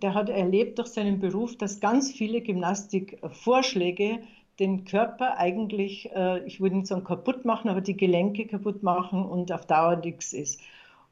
der 0.01 0.13
hat 0.13 0.29
erlebt 0.29 0.77
durch 0.77 0.89
seinen 0.89 1.19
Beruf, 1.19 1.57
dass 1.57 1.79
ganz 1.79 2.11
viele 2.11 2.41
Gymnastikvorschläge 2.41 4.19
den 4.59 4.85
Körper 4.85 5.37
eigentlich, 5.37 6.11
äh, 6.13 6.45
ich 6.45 6.59
würde 6.59 6.77
nicht 6.77 6.87
sagen 6.87 7.03
kaputt 7.03 7.45
machen, 7.45 7.69
aber 7.69 7.81
die 7.81 7.97
Gelenke 7.97 8.45
kaputt 8.45 8.83
machen 8.83 9.25
und 9.25 9.51
auf 9.51 9.65
Dauer 9.65 9.95
nichts 9.95 10.33
ist. 10.33 10.61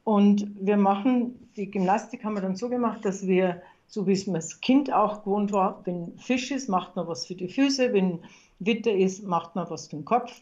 Und 0.04 0.46
wir 0.60 0.76
machen, 0.76 1.48
die 1.56 1.70
Gymnastik 1.70 2.24
haben 2.24 2.34
wir 2.34 2.42
dann 2.42 2.56
so 2.56 2.68
gemacht, 2.68 3.04
dass 3.04 3.26
wir 3.26 3.62
so 3.86 4.06
wie 4.06 4.12
es 4.12 4.26
mir 4.26 4.36
als 4.36 4.60
Kind 4.60 4.92
auch 4.92 5.22
gewohnt 5.24 5.52
war, 5.52 5.80
wenn 5.84 6.18
Fisch 6.18 6.50
ist, 6.50 6.68
macht 6.68 6.96
man 6.96 7.06
was 7.06 7.26
für 7.26 7.34
die 7.34 7.48
Füße, 7.48 7.92
wenn 7.92 8.20
Witter 8.58 8.92
ist, 8.92 9.24
macht 9.24 9.54
man 9.54 9.68
was 9.70 9.88
für 9.88 9.96
den 9.96 10.04
Kopf, 10.04 10.40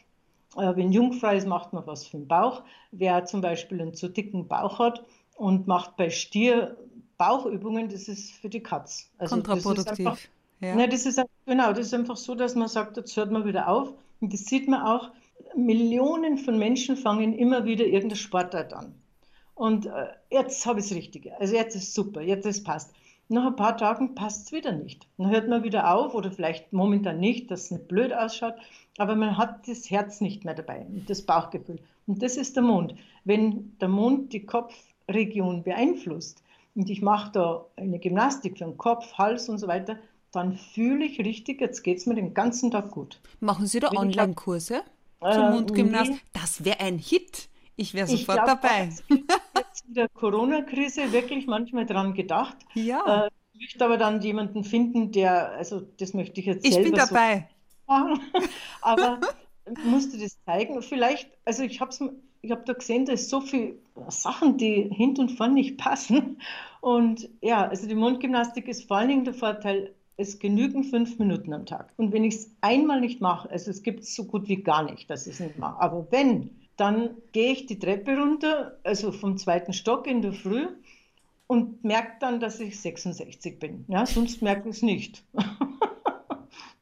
äh, 0.57 0.77
wenn 0.77 0.93
Jungfrau 0.93 1.33
ist, 1.33 1.47
macht 1.47 1.73
man 1.73 1.87
was 1.87 2.07
für 2.07 2.19
den 2.19 2.29
Bauch. 2.29 2.63
Wer 2.93 3.25
zum 3.25 3.41
Beispiel 3.41 3.81
einen 3.81 3.95
zu 3.95 4.09
dicken 4.09 4.49
Bauch 4.49 4.79
hat 4.79 5.05
und 5.37 5.67
macht 5.67 5.97
bei 5.97 6.11
Stier 6.11 6.77
Bauchübungen, 7.19 7.89
das 7.89 8.09
ist 8.09 8.33
für 8.33 8.49
die 8.49 8.63
Katz. 8.63 9.11
Also 9.19 9.37
Kontraproduktiv. 9.37 9.87
Das 9.87 9.99
einfach, 9.99 10.19
ja. 10.61 10.75
ne, 10.75 10.89
das 10.89 11.07
ist, 11.07 11.21
genau, 11.47 11.71
das 11.71 11.87
ist 11.87 11.95
einfach 11.95 12.17
so, 12.17 12.35
dass 12.35 12.55
man 12.55 12.69
sagt, 12.69 12.97
jetzt 12.97 13.17
hört 13.17 13.31
man 13.31 13.45
wieder 13.45 13.69
auf. 13.69 13.93
Und 14.21 14.33
das 14.33 14.47
sieht 14.47 14.69
man 14.69 14.83
auch, 14.83 15.11
Millionen 15.57 16.39
von 16.39 16.59
Menschen 16.59 16.97
fangen 16.97 17.35
immer 17.35 17.65
wieder 17.65 17.85
irgendeine 17.85 18.17
Sportart 18.17 18.73
an. 18.73 18.95
Und 19.55 19.87
äh, 19.87 20.07
jetzt 20.31 20.67
habe 20.67 20.81
ich 20.81 20.89
das 20.89 20.97
Richtige. 20.97 21.39
Also 21.41 21.55
jetzt 21.55 21.77
ist 21.77 21.95
super, 21.95 22.21
jetzt 22.21 22.47
ist 22.47 22.65
passt. 22.65 22.93
Nach 23.29 23.47
ein 23.47 23.57
paar 23.57 23.77
Tagen 23.77 24.15
passt 24.15 24.47
es 24.47 24.53
wieder 24.53 24.73
nicht. 24.73 25.07
Dann 25.17 25.31
hört 25.31 25.49
man 25.49 25.63
wieder 25.63 25.95
auf 25.95 26.15
oder 26.15 26.31
vielleicht 26.31 26.73
momentan 26.73 27.21
nicht, 27.21 27.51
dass 27.51 27.65
es 27.65 27.71
nicht 27.71 27.89
blöd 27.89 28.13
ausschaut, 28.13 28.55
aber 28.99 29.17
man 29.17 29.39
hat 29.39 29.67
das 29.67 29.91
Herz 29.91 30.21
nicht 30.21 30.45
mehr 30.45 30.55
dabei 30.55 30.87
und 30.87 31.09
das 31.09 31.23
Bauchgefühl. 31.23 31.79
Und 32.07 32.23
das 32.23 32.37
ist 32.37 32.57
der 32.57 32.63
Mond. 32.63 32.95
Wenn 33.25 33.77
der 33.81 33.89
Mond 33.89 34.33
die 34.33 34.45
Kopfregion 34.45 35.63
beeinflusst 35.63 36.43
und 36.75 36.91
ich 36.91 37.01
mache 37.01 37.33
da 37.33 37.65
eine 37.77 37.99
Gymnastik 37.99 38.59
für 38.59 38.65
den 38.65 38.77
Kopf, 38.77 39.15
Hals 39.15 39.49
und 39.49 39.59
so 39.59 39.69
weiter, 39.69 39.99
dann 40.33 40.57
fühle 40.57 41.05
ich 41.05 41.19
richtig, 41.19 41.61
jetzt 41.61 41.83
geht 41.83 41.99
es 41.99 42.07
mir 42.07 42.15
den 42.15 42.35
ganzen 42.35 42.71
Tag 42.71 42.91
gut. 42.91 43.21
Machen 43.41 43.67
Sie 43.67 43.81
da 43.81 43.93
Online-Kurse 43.93 44.83
zur 45.21 45.31
äh, 45.31 45.51
Mundgymnastik? 45.51 46.17
Nee. 46.17 46.41
Das 46.41 46.65
wäre 46.65 46.81
ein 46.81 46.99
Hit. 46.99 47.49
Ich 47.77 47.95
wäre 47.95 48.07
sofort 48.07 48.39
ich 48.39 48.45
glaub, 48.45 48.61
dabei. 48.61 48.91
In 49.87 49.95
der 49.95 50.09
Corona-Krise 50.09 51.13
wirklich 51.13 51.47
manchmal 51.47 51.87
dran 51.87 52.15
gedacht. 52.15 52.57
Ja. 52.75 53.27
Äh, 53.27 53.31
ich 53.53 53.61
möchte 53.61 53.85
aber 53.85 53.99
dann 53.99 54.21
jemanden 54.21 54.65
finden, 54.65 55.13
der, 55.13 55.53
also 55.53 55.81
das 55.99 56.15
möchte 56.15 56.41
ich 56.41 56.47
jetzt 56.47 56.67
ich 56.67 56.75
selber 56.75 56.91
bin 56.91 56.99
dabei. 56.99 57.49
so 57.87 57.93
machen. 57.93 58.21
aber 58.83 59.21
musste 59.85 60.19
das 60.19 60.37
zeigen. 60.45 60.83
Vielleicht, 60.83 61.31
also 61.45 61.63
ich 61.63 61.81
habe 61.81 61.93
ich 62.45 62.51
habe 62.51 62.63
da 62.67 62.75
gesehen, 62.75 63.07
da 63.07 63.13
ist 63.13 63.31
so 63.31 63.41
viel 63.41 63.79
Sachen, 64.09 64.59
die 64.59 64.91
hinten 64.93 65.23
und 65.23 65.29
vorne 65.31 65.55
nicht 65.55 65.79
passen. 65.79 66.39
Und 66.81 67.31
ja, 67.41 67.67
also 67.67 67.89
die 67.89 67.95
Mundgymnastik 67.95 68.69
ist 68.69 68.87
vor 68.87 68.99
allen 68.99 69.09
Dingen 69.09 69.25
der 69.25 69.33
Vorteil, 69.33 69.95
es 70.17 70.39
genügen 70.39 70.85
fünf 70.85 71.19
Minuten 71.19 71.53
am 71.53 71.67
Tag. 71.67 71.93
Und 71.97 72.13
wenn 72.13 72.25
ich 72.25 72.35
es 72.35 72.51
einmal 72.61 73.01
nicht 73.01 73.21
mache, 73.21 73.51
also 73.51 73.71
es 73.71 73.83
gibt 73.83 74.01
es 74.01 74.15
so 74.15 74.25
gut 74.25 74.49
wie 74.49 74.63
gar 74.63 74.91
nicht, 74.91 75.09
dass 75.11 75.27
ich 75.27 75.35
es 75.35 75.41
nicht 75.41 75.59
mache. 75.59 75.81
Aber 75.81 76.07
wenn, 76.11 76.51
dann 76.77 77.17
gehe 77.33 77.53
ich 77.53 77.67
die 77.67 77.79
Treppe 77.79 78.17
runter, 78.17 78.79
also 78.83 79.13
vom 79.13 79.37
zweiten 79.37 79.73
Stock 79.73 80.07
in 80.07 80.23
der 80.23 80.33
Früh 80.33 80.67
und 81.47 81.85
merke 81.85 82.17
dann, 82.21 82.41
dass 82.41 82.61
ich 82.61 82.81
66 82.81 83.59
bin. 83.59 83.85
Ja, 83.89 84.07
sonst 84.07 84.43
merke 84.43 84.69
ich 84.69 84.77
es 84.77 84.83
nicht. 84.83 85.25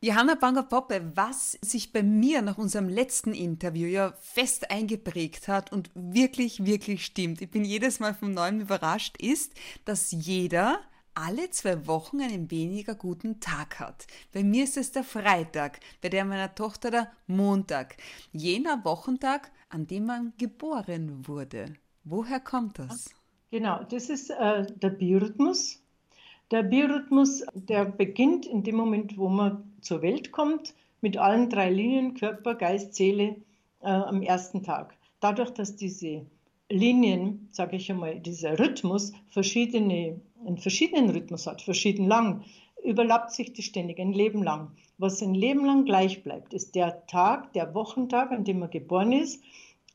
Johanna 0.05 0.35
Banger-Poppe, 0.35 1.13
was 1.15 1.53
sich 1.63 1.93
bei 1.93 2.03
mir 2.03 2.43
nach 2.43 2.59
unserem 2.59 2.89
letzten 2.89 3.33
Interview 3.33 3.87
ja 3.87 4.15
fest 4.19 4.69
eingeprägt 4.69 5.47
hat 5.47 5.71
und 5.71 5.91
wirklich, 5.95 6.65
wirklich 6.65 7.05
stimmt, 7.05 7.41
ich 7.41 7.51
bin 7.51 7.65
jedes 7.65 8.01
Mal 8.01 8.13
vom 8.13 8.33
Neuen 8.33 8.61
überrascht, 8.61 9.17
ist, 9.23 9.53
dass 9.85 10.11
jeder 10.11 10.81
alle 11.15 11.51
zwei 11.51 11.87
Wochen 11.87 12.21
einen 12.21 12.51
weniger 12.51 12.95
guten 12.95 13.41
Tag 13.41 13.81
hat. 13.81 14.07
Bei 14.33 14.43
mir 14.43 14.65
ist 14.65 14.77
es 14.77 14.93
der 14.93 15.05
Freitag, 15.05 15.81
bei 16.01 16.09
der 16.09 16.25
meiner 16.25 16.55
Tochter 16.55 16.91
der 16.91 17.13
Montag. 17.27 17.97
Jener 18.33 18.85
Wochentag, 18.85 19.51
an 19.69 19.87
dem 19.87 20.07
man 20.07 20.33
geboren 20.39 21.27
wurde. 21.27 21.75
Woher 22.05 22.41
kommt 22.41 22.79
das? 22.79 23.15
Genau, 23.51 23.85
das 23.85 24.09
ist 24.09 24.31
äh, 24.31 24.67
der 24.77 24.91
Biorhythmus. 24.91 25.83
Der 26.51 26.63
Biorhythmus, 26.63 27.45
der 27.55 27.85
beginnt 27.85 28.47
in 28.47 28.63
dem 28.63 28.77
Moment, 28.77 29.17
wo 29.17 29.29
man 29.29 29.73
zur 29.81 30.03
Welt 30.03 30.33
kommt, 30.33 30.75
mit 31.01 31.17
allen 31.17 31.51
drei 31.51 31.71
Linien, 31.71 32.15
Körper, 32.15 32.55
Geist, 32.55 32.95
Seele, 32.95 33.37
äh, 33.81 33.89
am 33.89 34.23
ersten 34.23 34.63
Tag. 34.63 34.97
Dadurch, 35.21 35.51
dass 35.51 35.77
diese 35.77 36.27
Linien, 36.71 37.49
sage 37.51 37.77
ich 37.77 37.91
einmal, 37.91 38.21
dieser 38.21 38.59
Rhythmus 38.59 39.13
verschiedene, 39.31 40.21
einen 40.47 40.59
verschiedenen 40.59 41.11
Rhythmus 41.11 41.47
hat, 41.47 41.63
verschieden 41.63 42.07
lang, 42.07 42.45
überlappt 42.85 43.33
sich 43.33 43.53
das 43.53 43.65
ständig, 43.65 43.99
ein 43.99 44.13
Leben 44.13 44.43
lang. 44.43 44.73
Was 44.99 45.23
ein 45.23 45.35
Leben 45.35 45.65
lang 45.65 45.85
gleich 45.85 46.23
bleibt, 46.23 46.53
ist 46.53 46.75
der 46.75 47.07
Tag, 47.07 47.53
der 47.53 47.75
Wochentag, 47.75 48.31
an 48.31 48.45
dem 48.45 48.59
man 48.59 48.71
geboren 48.71 49.13
ist. 49.13 49.43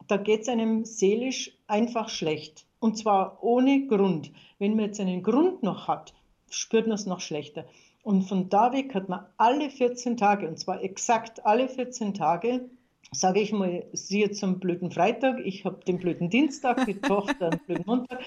Da 0.07 0.17
geht 0.17 0.41
es 0.41 0.49
einem 0.49 0.85
seelisch 0.85 1.51
einfach 1.67 2.09
schlecht. 2.09 2.65
Und 2.79 2.97
zwar 2.97 3.43
ohne 3.43 3.87
Grund. 3.87 4.31
Wenn 4.59 4.75
man 4.75 4.85
jetzt 4.85 4.99
einen 4.99 5.23
Grund 5.23 5.63
noch 5.63 5.87
hat, 5.87 6.13
spürt 6.49 6.87
man 6.87 6.95
es 6.95 7.05
noch 7.05 7.19
schlechter. 7.19 7.65
Und 8.03 8.23
von 8.23 8.49
da 8.49 8.71
weg 8.71 8.93
hat 8.93 9.09
man 9.09 9.25
alle 9.37 9.69
14 9.69 10.15
Tage, 10.15 10.47
und 10.47 10.57
zwar 10.57 10.81
exakt 10.81 11.45
alle 11.45 11.67
14 11.67 12.13
Tage, 12.13 12.69
sage 13.11 13.39
ich 13.39 13.51
mal, 13.51 13.85
sie 13.93 14.19
jetzt 14.19 14.43
am 14.43 14.59
blöden 14.59 14.91
Freitag, 14.91 15.39
ich 15.43 15.65
habe 15.65 15.83
den 15.85 15.97
blöden 15.97 16.29
Dienstag, 16.29 16.85
die 16.85 16.95
Tochter 16.95 17.49
den 17.51 17.59
blöden 17.65 17.83
Montag. 17.85 18.19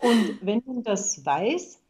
Und 0.00 0.38
wenn 0.40 0.62
man 0.66 0.82
das 0.82 1.24
weiß, 1.24 1.82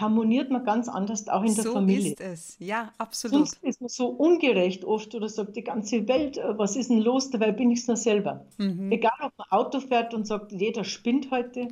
harmoniert 0.00 0.50
man 0.50 0.64
ganz 0.64 0.88
anders 0.88 1.28
auch 1.28 1.44
in 1.44 1.54
der 1.54 1.64
so 1.64 1.72
Familie. 1.72 2.14
So 2.18 2.24
ist 2.24 2.32
es, 2.32 2.56
ja, 2.58 2.92
absolut. 2.98 3.48
Sonst 3.48 3.62
ist 3.62 3.80
man 3.80 3.88
so 3.88 4.08
ungerecht 4.08 4.84
oft 4.84 5.14
oder 5.14 5.28
sagt 5.28 5.56
die 5.56 5.62
ganze 5.62 6.06
Welt, 6.08 6.36
äh, 6.36 6.58
was 6.58 6.76
ist 6.76 6.90
denn 6.90 7.00
los, 7.00 7.30
dabei 7.30 7.52
bin 7.52 7.70
ich 7.70 7.80
es 7.80 7.86
nur 7.86 7.96
selber. 7.96 8.44
Mhm. 8.58 8.90
Egal, 8.90 9.12
ob 9.22 9.32
man 9.36 9.46
Auto 9.50 9.80
fährt 9.80 10.14
und 10.14 10.26
sagt, 10.26 10.52
jeder 10.52 10.84
spinnt 10.84 11.30
heute, 11.30 11.68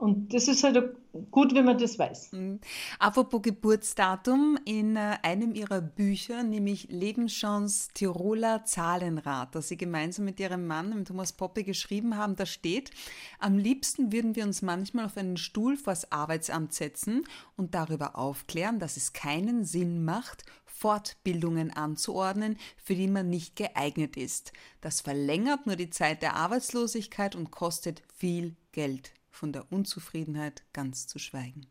und 0.00 0.32
das 0.32 0.48
ist 0.48 0.64
halt 0.64 0.96
gut, 1.30 1.54
wenn 1.54 1.66
man 1.66 1.76
das 1.76 1.98
weiß. 1.98 2.32
Mhm. 2.32 2.60
Apropos 2.98 3.42
Geburtsdatum, 3.42 4.58
in 4.64 4.96
äh, 4.96 5.18
einem 5.22 5.54
ihrer 5.54 5.82
Bücher, 5.82 6.42
nämlich 6.42 6.88
Lebenschance 6.88 7.90
Tiroler 7.92 8.64
Zahlenrad, 8.64 9.54
das 9.54 9.68
sie 9.68 9.76
gemeinsam 9.76 10.24
mit 10.24 10.40
ihrem 10.40 10.66
Mann, 10.66 11.04
Thomas 11.04 11.34
Poppe, 11.34 11.64
geschrieben 11.64 12.16
haben, 12.16 12.34
da 12.34 12.46
steht, 12.46 12.90
am 13.38 13.58
liebsten 13.58 14.10
würden 14.10 14.36
wir 14.36 14.44
uns 14.44 14.62
manchmal 14.62 15.04
auf 15.04 15.18
einen 15.18 15.36
Stuhl 15.36 15.76
vors 15.76 16.10
Arbeitsamt 16.10 16.72
setzen 16.72 17.24
und 17.58 17.74
darüber 17.74 18.16
aufklären, 18.16 18.78
dass 18.78 18.96
es 18.96 19.12
keinen 19.12 19.66
Sinn 19.66 20.02
macht, 20.02 20.44
Fortbildungen 20.64 21.70
anzuordnen, 21.76 22.56
für 22.78 22.94
die 22.94 23.08
man 23.08 23.28
nicht 23.28 23.54
geeignet 23.54 24.16
ist. 24.16 24.54
Das 24.80 25.02
verlängert 25.02 25.66
nur 25.66 25.76
die 25.76 25.90
Zeit 25.90 26.22
der 26.22 26.36
Arbeitslosigkeit 26.36 27.36
und 27.36 27.50
kostet 27.50 28.02
viel 28.16 28.56
Geld 28.72 29.12
von 29.40 29.52
der 29.54 29.64
Unzufriedenheit 29.72 30.64
ganz 30.74 31.06
zu 31.06 31.18
schweigen. 31.18 31.62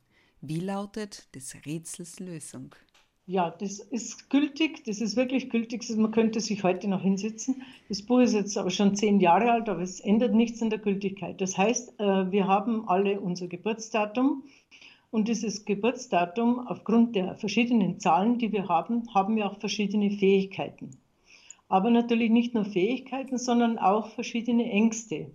Wie 0.41 0.59
lautet 0.59 1.27
des 1.35 1.55
Rätsels 1.67 2.19
Lösung? 2.19 2.73
Ja, 3.27 3.51
das 3.51 3.77
ist 3.77 4.31
gültig, 4.31 4.83
das 4.85 5.01
ist 5.01 5.15
wirklich 5.15 5.51
gültig. 5.51 5.87
Man 5.95 6.09
könnte 6.09 6.39
sich 6.39 6.63
heute 6.63 6.87
noch 6.87 7.03
hinsetzen. 7.03 7.61
Das 7.87 8.01
Buch 8.01 8.21
ist 8.21 8.33
jetzt 8.33 8.57
aber 8.57 8.71
schon 8.71 8.95
zehn 8.95 9.19
Jahre 9.19 9.51
alt, 9.51 9.69
aber 9.69 9.81
es 9.81 9.99
ändert 9.99 10.33
nichts 10.33 10.63
an 10.63 10.71
der 10.71 10.79
Gültigkeit. 10.79 11.39
Das 11.39 11.59
heißt, 11.59 11.99
äh, 11.99 12.31
wir 12.31 12.47
haben 12.47 12.89
alle 12.89 13.19
unser 13.19 13.45
Geburtsdatum 13.45 14.41
und 15.11 15.27
dieses 15.27 15.63
Geburtsdatum, 15.63 16.67
aufgrund 16.67 17.15
der 17.15 17.35
verschiedenen 17.35 17.99
Zahlen, 17.99 18.39
die 18.39 18.51
wir 18.51 18.67
haben, 18.67 19.13
haben 19.13 19.35
wir 19.35 19.45
auch 19.45 19.59
verschiedene 19.59 20.09
Fähigkeiten. 20.09 20.97
Aber 21.67 21.91
natürlich 21.91 22.31
nicht 22.31 22.55
nur 22.55 22.65
Fähigkeiten, 22.65 23.37
sondern 23.37 23.77
auch 23.77 24.09
verschiedene 24.09 24.71
Ängste 24.71 25.29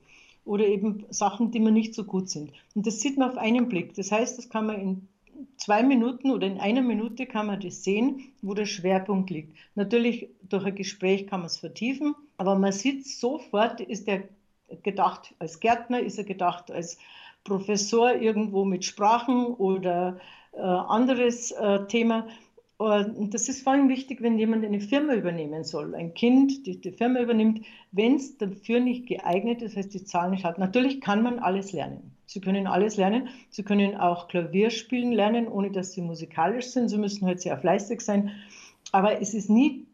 oder 0.44 0.66
eben 0.66 1.06
Sachen, 1.10 1.50
die 1.50 1.60
mir 1.60 1.72
nicht 1.72 1.94
so 1.94 2.04
gut 2.04 2.28
sind. 2.28 2.52
Und 2.74 2.86
das 2.86 3.00
sieht 3.00 3.16
man 3.16 3.30
auf 3.30 3.38
einen 3.38 3.68
Blick. 3.68 3.94
Das 3.94 4.12
heißt, 4.12 4.38
das 4.38 4.48
kann 4.48 4.66
man 4.66 4.80
in 4.80 5.08
zwei 5.56 5.82
Minuten 5.82 6.30
oder 6.30 6.46
in 6.46 6.58
einer 6.58 6.82
Minute 6.82 7.26
kann 7.26 7.46
man 7.46 7.60
das 7.60 7.82
sehen, 7.82 8.32
wo 8.42 8.54
der 8.54 8.66
Schwerpunkt 8.66 9.30
liegt. 9.30 9.56
Natürlich 9.74 10.28
durch 10.48 10.64
ein 10.64 10.74
Gespräch 10.74 11.26
kann 11.26 11.40
man 11.40 11.46
es 11.46 11.58
vertiefen, 11.58 12.14
aber 12.36 12.56
man 12.58 12.72
sieht 12.72 13.06
sofort, 13.06 13.80
ist 13.80 14.06
er 14.08 14.24
gedacht 14.82 15.34
als 15.38 15.60
Gärtner, 15.60 16.00
ist 16.00 16.18
er 16.18 16.24
gedacht 16.24 16.70
als 16.70 16.98
Professor 17.44 18.14
irgendwo 18.14 18.64
mit 18.64 18.84
Sprachen 18.84 19.46
oder 19.46 20.18
äh, 20.52 20.60
anderes 20.60 21.50
äh, 21.52 21.86
Thema. 21.86 22.26
Und 22.76 23.34
das 23.34 23.48
ist 23.48 23.62
vor 23.62 23.72
allem 23.72 23.88
wichtig, 23.88 24.20
wenn 24.20 24.36
jemand 24.36 24.64
eine 24.64 24.80
Firma 24.80 25.14
übernehmen 25.14 25.62
soll, 25.62 25.94
ein 25.94 26.12
Kind, 26.12 26.66
die 26.66 26.80
die 26.80 26.90
Firma 26.90 27.20
übernimmt, 27.20 27.64
wenn 27.92 28.16
es 28.16 28.36
dafür 28.36 28.80
nicht 28.80 29.06
geeignet 29.06 29.62
ist, 29.62 29.76
das 29.76 29.84
heißt 29.84 29.94
die 29.94 30.04
Zahlen 30.04 30.32
nicht 30.32 30.44
hat. 30.44 30.58
Natürlich 30.58 31.00
kann 31.00 31.22
man 31.22 31.38
alles 31.38 31.72
lernen. 31.72 32.10
Sie 32.26 32.40
können 32.40 32.66
alles 32.66 32.96
lernen. 32.96 33.28
Sie 33.48 33.62
können 33.62 33.96
auch 33.96 34.26
Klavier 34.26 34.70
spielen 34.70 35.12
lernen, 35.12 35.46
ohne 35.46 35.70
dass 35.70 35.92
Sie 35.92 36.02
musikalisch 36.02 36.66
sind. 36.66 36.88
Sie 36.88 36.98
müssen 36.98 37.26
halt 37.26 37.40
sehr 37.40 37.56
fleißig 37.56 38.00
sein. 38.00 38.32
Aber 38.90 39.20
es 39.20 39.34
ist 39.34 39.48
nie 39.48 39.86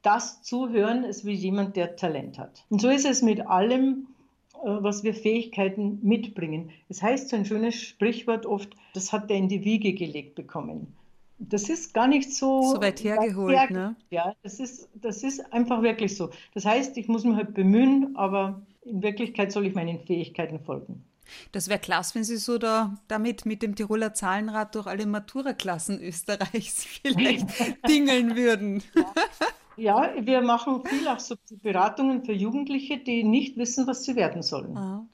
das 0.00 0.42
Zuhören, 0.42 1.04
als 1.04 1.26
wie 1.26 1.34
jemand, 1.34 1.76
der 1.76 1.96
Talent 1.96 2.38
hat. 2.38 2.64
Und 2.70 2.80
so 2.80 2.88
ist 2.88 3.04
es 3.04 3.20
mit 3.20 3.46
allem, 3.46 4.06
äh, 4.54 4.68
was 4.80 5.04
wir 5.04 5.12
Fähigkeiten 5.14 5.98
mitbringen. 6.02 6.70
Es 6.88 7.02
heißt 7.02 7.28
so 7.28 7.36
ein 7.36 7.44
schönes 7.44 7.74
Sprichwort 7.74 8.46
oft, 8.46 8.74
das 8.94 9.12
hat 9.12 9.30
er 9.30 9.36
in 9.36 9.48
die 9.48 9.64
Wiege 9.64 9.92
gelegt 9.92 10.36
bekommen 10.36 10.94
das 11.38 11.68
ist 11.68 11.94
gar 11.94 12.06
nicht 12.06 12.32
so, 12.32 12.74
so 12.74 12.80
weit 12.80 13.02
hergeholt. 13.02 13.56
Her 13.56 13.70
ne? 13.70 13.96
Ja, 14.10 14.34
das 14.42 14.60
ist, 14.60 14.88
das 14.94 15.22
ist 15.22 15.52
einfach 15.52 15.82
wirklich 15.82 16.16
so. 16.16 16.30
Das 16.54 16.64
heißt, 16.64 16.96
ich 16.96 17.08
muss 17.08 17.24
mich 17.24 17.36
halt 17.36 17.54
bemühen, 17.54 18.16
aber 18.16 18.62
in 18.82 19.02
Wirklichkeit 19.02 19.52
soll 19.52 19.66
ich 19.66 19.74
meinen 19.74 20.00
Fähigkeiten 20.00 20.60
folgen. 20.60 21.04
Das 21.52 21.68
wäre 21.68 21.78
klasse, 21.78 22.16
wenn 22.16 22.24
Sie 22.24 22.36
so 22.36 22.58
da, 22.58 22.98
damit 23.08 23.46
mit 23.46 23.62
dem 23.62 23.74
Tiroler 23.74 24.12
Zahlenrad 24.14 24.74
durch 24.74 24.86
alle 24.86 25.06
Maturaklassen 25.06 26.00
Österreichs 26.00 26.84
vielleicht 27.02 27.46
dingeln 27.88 28.36
würden. 28.36 28.82
Ja. 28.94 29.12
Ja, 29.76 30.12
wir 30.18 30.40
machen 30.42 30.84
viel 30.84 31.06
auch 31.08 31.18
so 31.18 31.34
Beratungen 31.62 32.24
für 32.24 32.32
Jugendliche, 32.32 32.98
die 32.98 33.24
nicht 33.24 33.56
wissen, 33.56 33.86
was 33.86 34.04
sie 34.04 34.16
werden 34.16 34.42
sollen. 34.42 34.76
Ah. 34.76 35.06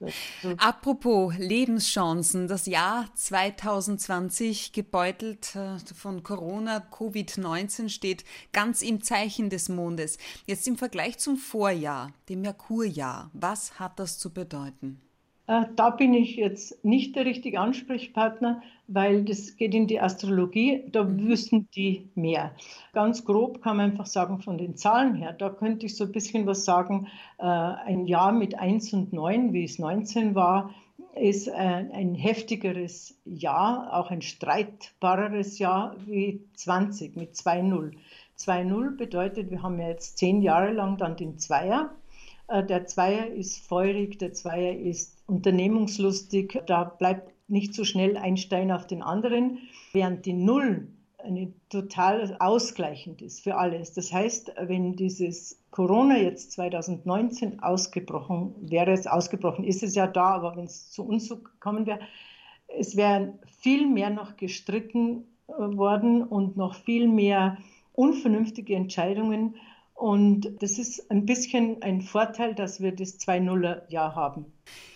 Apropos 0.59 1.35
Lebenschancen, 1.39 2.49
das 2.49 2.67
Jahr 2.67 3.07
2020 3.15 4.73
gebeutelt 4.73 5.55
äh, 5.57 5.79
von 5.95 6.23
Corona, 6.23 6.83
Covid-19 6.91 7.89
steht 7.89 8.25
ganz 8.53 8.83
im 8.83 9.03
Zeichen 9.03 9.51
des 9.51 9.69
Mondes. 9.69 10.19
Jetzt 10.47 10.67
im 10.69 10.77
Vergleich 10.77 11.19
zum 11.19 11.37
Vorjahr, 11.37 12.13
dem 12.29 12.43
Merkurjahr, 12.43 13.31
was 13.33 13.79
hat 13.79 13.99
das 13.99 14.19
zu 14.19 14.33
bedeuten? 14.33 15.01
Äh, 15.51 15.65
da 15.75 15.91
bin 15.91 16.15
ich 16.15 16.37
jetzt 16.37 16.85
nicht 16.85 17.17
der 17.17 17.25
richtige 17.25 17.59
Ansprechpartner, 17.59 18.63
weil 18.87 19.25
das 19.25 19.57
geht 19.57 19.75
in 19.75 19.89
die 19.89 20.01
Astrologie, 20.01 20.85
da 20.93 21.03
mhm. 21.03 21.27
wüssten 21.27 21.69
die 21.75 22.09
mehr. 22.15 22.53
Ganz 22.93 23.25
grob 23.25 23.61
kann 23.61 23.79
man 23.79 23.91
einfach 23.91 24.07
sagen, 24.07 24.41
von 24.41 24.59
den 24.59 24.77
Zahlen 24.77 25.17
her, 25.17 25.33
da 25.33 25.51
könnte 25.51 25.87
ich 25.87 25.97
so 25.97 26.05
ein 26.05 26.13
bisschen 26.13 26.47
was 26.47 26.65
sagen. 26.65 27.09
Äh, 27.39 27.47
ein 27.47 28.07
Jahr 28.07 28.31
mit 28.31 28.61
1 28.61 28.93
und 28.93 29.13
9, 29.13 29.53
wie 29.53 29.65
es 29.65 29.81
19 29.81 30.37
war, 30.37 30.73
ist 31.17 31.49
äh, 31.49 31.51
ein 31.51 32.15
heftigeres 32.15 33.21
Jahr, 33.25 33.93
auch 33.93 34.13
ein 34.13 34.23
streitbareres 34.23 35.59
Jahr 35.59 35.97
wie 36.07 36.45
20 36.55 37.17
mit 37.17 37.35
2-0. 37.35 37.95
2-0 38.39 38.97
bedeutet, 38.97 39.51
wir 39.51 39.65
haben 39.65 39.81
ja 39.81 39.89
jetzt 39.89 40.17
zehn 40.17 40.43
Jahre 40.43 40.71
lang 40.71 40.97
dann 40.97 41.17
den 41.17 41.39
Zweier. 41.39 41.91
Der 42.49 42.85
Zweier 42.87 43.29
ist 43.29 43.65
feurig, 43.65 44.19
der 44.19 44.33
Zweier 44.33 44.75
ist 44.75 45.20
unternehmungslustig, 45.31 46.63
da 46.67 46.85
bleibt 46.85 47.33
nicht 47.49 47.75
so 47.75 47.85
schnell 47.85 48.17
ein 48.17 48.37
Stein 48.37 48.71
auf 48.71 48.87
den 48.87 49.03
anderen, 49.03 49.59
während 49.93 50.27
die 50.27 50.33
Null 50.33 50.89
eine 51.19 51.53
total 51.69 52.37
ausgleichend 52.39 53.23
ist 53.23 53.43
für 53.43 53.57
alles. 53.57 53.93
Das 53.93 54.13
heißt, 54.13 54.53
wenn 54.63 54.97
dieses 54.97 55.63
Corona 55.71 56.17
jetzt 56.17 56.53
2019 56.53 57.61
ausgebrochen 57.61 58.55
wäre, 58.61 58.93
es 58.93 59.07
ausgebrochen 59.07 59.65
ist 59.65 59.83
es 59.83 59.95
ja 59.95 60.07
da, 60.07 60.35
aber 60.35 60.57
wenn 60.57 60.65
es 60.65 60.91
zu 60.91 61.05
uns 61.05 61.29
gekommen 61.29 61.87
wäre, 61.87 62.01
es 62.69 62.97
wäre 62.97 63.39
viel 63.61 63.87
mehr 63.87 64.11
noch 64.11 64.37
gestritten 64.37 65.25
äh, 65.49 65.53
worden 65.53 66.23
und 66.23 66.57
noch 66.57 66.75
viel 66.75 67.09
mehr 67.09 67.59
unvernünftige 67.93 68.75
Entscheidungen 68.75 69.57
Und 70.01 70.63
das 70.63 70.79
ist 70.79 71.11
ein 71.11 71.27
bisschen 71.27 71.83
ein 71.83 72.01
Vorteil, 72.01 72.55
dass 72.55 72.81
wir 72.81 72.93
das 72.93 73.21
2-0-Jahr 73.21 74.15
haben. 74.15 74.47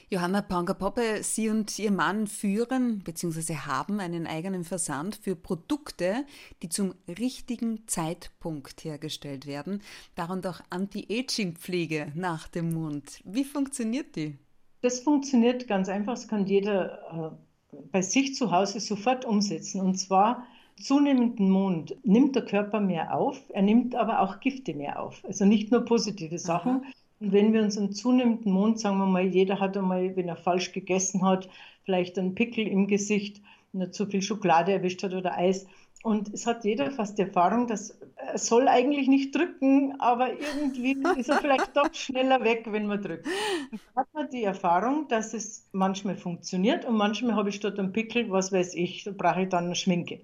Johanna 0.09 0.41
Pangapoppe, 0.41 1.23
Sie 1.23 1.51
und 1.51 1.79
Ihr 1.79 1.91
Mann 1.91 2.27
führen 2.27 3.01
bzw. 3.01 3.55
haben 3.67 4.01
einen 4.01 4.27
eigenen 4.27 4.65
Versand 4.65 5.17
für 5.17 5.37
Produkte, 5.37 6.25
die 6.63 6.71
zum 6.71 6.95
richtigen 7.07 7.87
Zeitpunkt 7.87 8.83
hergestellt 8.83 9.45
werden, 9.45 9.83
darunter 10.15 10.49
auch 10.49 10.61
Anti-Aging-Pflege 10.71 12.13
nach 12.15 12.49
dem 12.49 12.73
Mund. 12.73 13.21
Wie 13.27 13.45
funktioniert 13.45 14.17
die? 14.17 14.39
Das 14.81 15.01
funktioniert 15.01 15.69
ganz 15.69 15.91
einfach, 15.91 16.15
das 16.15 16.29
kann 16.29 16.47
jeder 16.47 17.35
äh, 17.73 17.77
bei 17.93 18.01
sich 18.01 18.35
zu 18.35 18.51
Hause 18.51 18.81
sofort 18.81 19.27
umsetzen. 19.27 19.83
Und 19.83 19.97
zwar 19.97 20.47
zunehmenden 20.77 21.51
Mond 21.51 21.97
nimmt 22.05 22.35
der 22.37 22.45
Körper 22.45 22.81
mehr 22.81 23.17
auf, 23.17 23.41
er 23.51 23.63
nimmt 23.63 23.95
aber 23.95 24.21
auch 24.21 24.41
Gifte 24.41 24.75
mehr 24.75 25.01
auf. 25.01 25.23
Also 25.25 25.45
nicht 25.45 25.71
nur 25.71 25.85
positive 25.85 26.39
Sachen. 26.39 26.83
Aha. 26.83 26.93
Und 27.21 27.33
wenn 27.33 27.53
wir 27.53 27.63
uns 27.63 27.79
einen 27.79 27.93
zunehmenden 27.93 28.53
Mond, 28.53 28.81
sagen 28.81 28.99
wir 28.99 29.07
mal, 29.07 29.25
jeder 29.25 29.61
hat 29.61 29.77
einmal, 29.77 30.17
wenn 30.17 30.29
er 30.29 30.37
falsch 30.37 30.73
gegessen 30.73 31.23
hat, 31.23 31.49
vielleicht 31.85 32.19
einen 32.19 32.35
Pickel 32.35 32.67
im 32.67 32.87
Gesicht, 32.87 33.41
nicht 33.73 33.95
zu 33.95 34.07
viel 34.07 34.23
Schokolade 34.23 34.73
erwischt 34.73 35.03
hat 35.03 35.15
oder 35.15 35.37
Eis. 35.37 35.67
Und 36.03 36.35
es 36.35 36.47
hat 36.47 36.65
jeder 36.65 36.91
fast 36.91 37.17
die 37.17 37.23
Erfahrung, 37.23 37.67
dass 37.67 37.99
er 38.17 38.37
soll 38.37 38.69
eigentlich 38.69 39.09
nicht 39.09 39.35
drücken, 39.35 39.99
aber 40.01 40.33
irgendwie 40.33 40.99
ist 41.19 41.31
er 41.31 41.39
vielleicht 41.39 41.75
doch 41.75 41.93
schneller 41.95 42.45
weg, 42.45 42.67
wenn 42.69 42.87
man 42.87 43.01
drückt. 43.01 43.27
Und 43.73 43.81
hat 43.97 44.09
man 44.13 44.29
die 44.29 44.45
Erfahrung, 44.45 45.09
dass 45.09 45.33
es 45.33 45.67
manchmal 45.73 46.17
funktioniert 46.17 46.85
und 46.85 46.97
manchmal 46.97 47.37
habe 47.37 47.49
ich 47.49 47.55
statt 47.55 47.79
einem 47.79 47.93
Pickel, 47.93 48.31
was 48.31 48.53
weiß 48.53 48.75
ich, 48.75 49.05
da 49.05 49.13
brauche 49.13 49.45
ich 49.45 49.49
dann 49.49 49.65
eine 49.65 49.77
Schminke. 49.77 50.21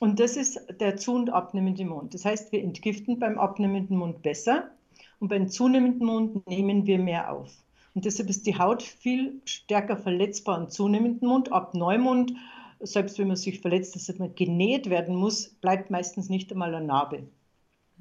Und 0.00 0.20
das 0.20 0.36
ist 0.36 0.60
der 0.80 0.96
zu- 0.96 1.14
und 1.14 1.30
abnehmende 1.30 1.84
Mund. 1.84 2.14
Das 2.14 2.24
heißt, 2.24 2.52
wir 2.52 2.62
entgiften 2.62 3.18
beim 3.18 3.38
abnehmenden 3.38 3.96
Mund 3.96 4.22
besser 4.22 4.70
und 5.18 5.28
beim 5.28 5.48
zunehmenden 5.48 6.06
Mund 6.06 6.46
nehmen 6.46 6.86
wir 6.86 6.98
mehr 6.98 7.32
auf. 7.32 7.52
Und 7.94 8.04
deshalb 8.04 8.28
ist 8.28 8.46
die 8.46 8.56
Haut 8.56 8.82
viel 8.82 9.40
stärker 9.44 9.96
verletzbar 9.96 10.56
am 10.56 10.70
zunehmenden 10.70 11.26
Mund. 11.26 11.52
Ab 11.52 11.74
Neumund, 11.74 12.32
selbst 12.78 13.18
wenn 13.18 13.26
man 13.26 13.36
sich 13.36 13.60
verletzt, 13.60 13.96
dass 13.96 14.18
man 14.18 14.34
genäht 14.36 14.88
werden 14.88 15.16
muss, 15.16 15.48
bleibt 15.48 15.90
meistens 15.90 16.28
nicht 16.28 16.52
einmal 16.52 16.74
eine 16.74 16.86
Narbe. 16.86 17.24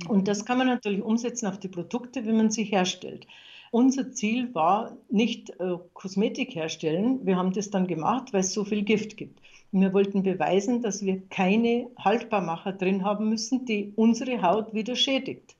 Und 0.08 0.28
das 0.28 0.46
kann 0.46 0.60
man 0.60 0.68
natürlich 0.68 1.02
umsetzen 1.02 1.48
auf 1.48 1.60
die 1.60 1.70
Produkte, 1.70 2.26
wie 2.26 2.32
man 2.32 2.52
sie 2.52 2.66
herstellt. 2.66 3.26
Unser 3.72 4.12
Ziel 4.12 4.54
war 4.56 4.98
nicht 5.10 5.50
äh, 5.60 5.78
Kosmetik 5.94 6.56
herstellen. 6.56 7.26
Wir 7.26 7.36
haben 7.36 7.54
das 7.54 7.70
dann 7.70 7.88
gemacht, 7.88 8.34
weil 8.34 8.42
es 8.42 8.54
so 8.54 8.64
viel 8.64 8.84
Gift 8.84 9.18
gibt. 9.18 9.42
Und 9.72 9.82
wir 9.82 9.94
wollten 9.94 10.24
beweisen, 10.24 10.82
dass 10.82 11.04
wir 11.04 11.22
keine 11.30 11.90
Haltbarmacher 11.98 12.74
drin 12.74 13.04
haben 13.04 13.30
müssen, 13.30 13.66
die 13.66 13.92
unsere 13.96 14.42
Haut 14.42 14.74
wieder 14.74 14.96
schädigt. 14.96 15.56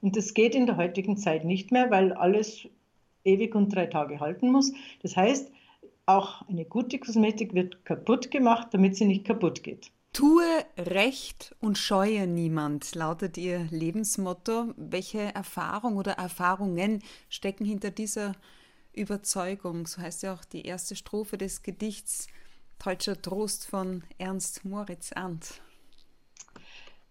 Und 0.00 0.16
das 0.16 0.34
geht 0.34 0.54
in 0.54 0.66
der 0.66 0.76
heutigen 0.76 1.16
Zeit 1.16 1.44
nicht 1.44 1.72
mehr, 1.72 1.90
weil 1.90 2.12
alles 2.12 2.68
ewig 3.24 3.54
und 3.54 3.74
drei 3.74 3.86
Tage 3.86 4.20
halten 4.20 4.52
muss. 4.52 4.72
Das 5.02 5.16
heißt, 5.16 5.50
auch 6.06 6.48
eine 6.48 6.64
gute 6.64 6.98
Kosmetik 6.98 7.54
wird 7.54 7.84
kaputt 7.84 8.30
gemacht, 8.30 8.68
damit 8.70 8.96
sie 8.96 9.04
nicht 9.04 9.24
kaputt 9.24 9.62
geht. 9.62 9.90
Tue 10.12 10.64
Recht 10.76 11.54
und 11.60 11.78
scheue 11.78 12.26
niemand, 12.26 12.94
lautet 12.94 13.36
Ihr 13.36 13.68
Lebensmotto. 13.70 14.74
Welche 14.76 15.34
Erfahrung 15.34 15.96
oder 15.96 16.12
Erfahrungen 16.12 17.02
stecken 17.28 17.64
hinter 17.64 17.90
dieser 17.90 18.32
Überzeugung? 18.92 19.86
So 19.86 20.02
heißt 20.02 20.24
ja 20.24 20.34
auch 20.34 20.44
die 20.44 20.62
erste 20.62 20.96
Strophe 20.96 21.38
des 21.38 21.62
Gedichts 21.62 22.26
Deutscher 22.84 23.20
Trost 23.20 23.66
von 23.66 24.02
Ernst 24.18 24.64
Moritz 24.64 25.12
Arndt. 25.12 25.60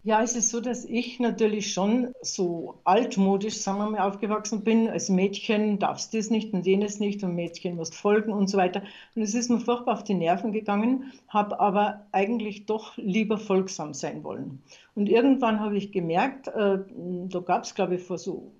Ja, 0.08 0.22
es 0.22 0.34
ist 0.36 0.48
so, 0.48 0.60
dass 0.60 0.86
ich 0.86 1.20
natürlich 1.20 1.70
schon 1.70 2.14
so 2.22 2.76
altmodisch, 2.84 3.58
sagen 3.58 3.76
wir 3.76 3.90
mal, 3.90 4.08
aufgewachsen 4.08 4.64
bin. 4.64 4.88
Als 4.88 5.10
Mädchen 5.10 5.78
darfst 5.78 6.14
du 6.14 6.16
das 6.16 6.30
nicht 6.30 6.54
und 6.54 6.64
jenes 6.64 6.98
nicht 6.98 7.22
und 7.22 7.34
Mädchen 7.34 7.76
musst 7.76 7.94
folgen 7.94 8.32
und 8.32 8.48
so 8.48 8.56
weiter. 8.56 8.80
Und 9.14 9.20
es 9.20 9.34
ist 9.34 9.50
mir 9.50 9.60
furchtbar 9.60 9.92
auf 9.92 10.04
die 10.04 10.14
Nerven 10.14 10.52
gegangen, 10.52 11.12
habe 11.28 11.60
aber 11.60 12.06
eigentlich 12.10 12.64
doch 12.64 12.96
lieber 12.96 13.36
folgsam 13.36 13.92
sein 13.92 14.24
wollen. 14.24 14.62
Und 14.94 15.10
irgendwann 15.10 15.60
habe 15.60 15.76
ich 15.76 15.92
gemerkt, 15.92 16.48
äh, 16.48 16.78
da 17.28 17.40
gab 17.40 17.64
es, 17.64 17.74
glaube 17.74 17.96
ich, 17.96 18.02
vor 18.02 18.16
so 18.16 18.50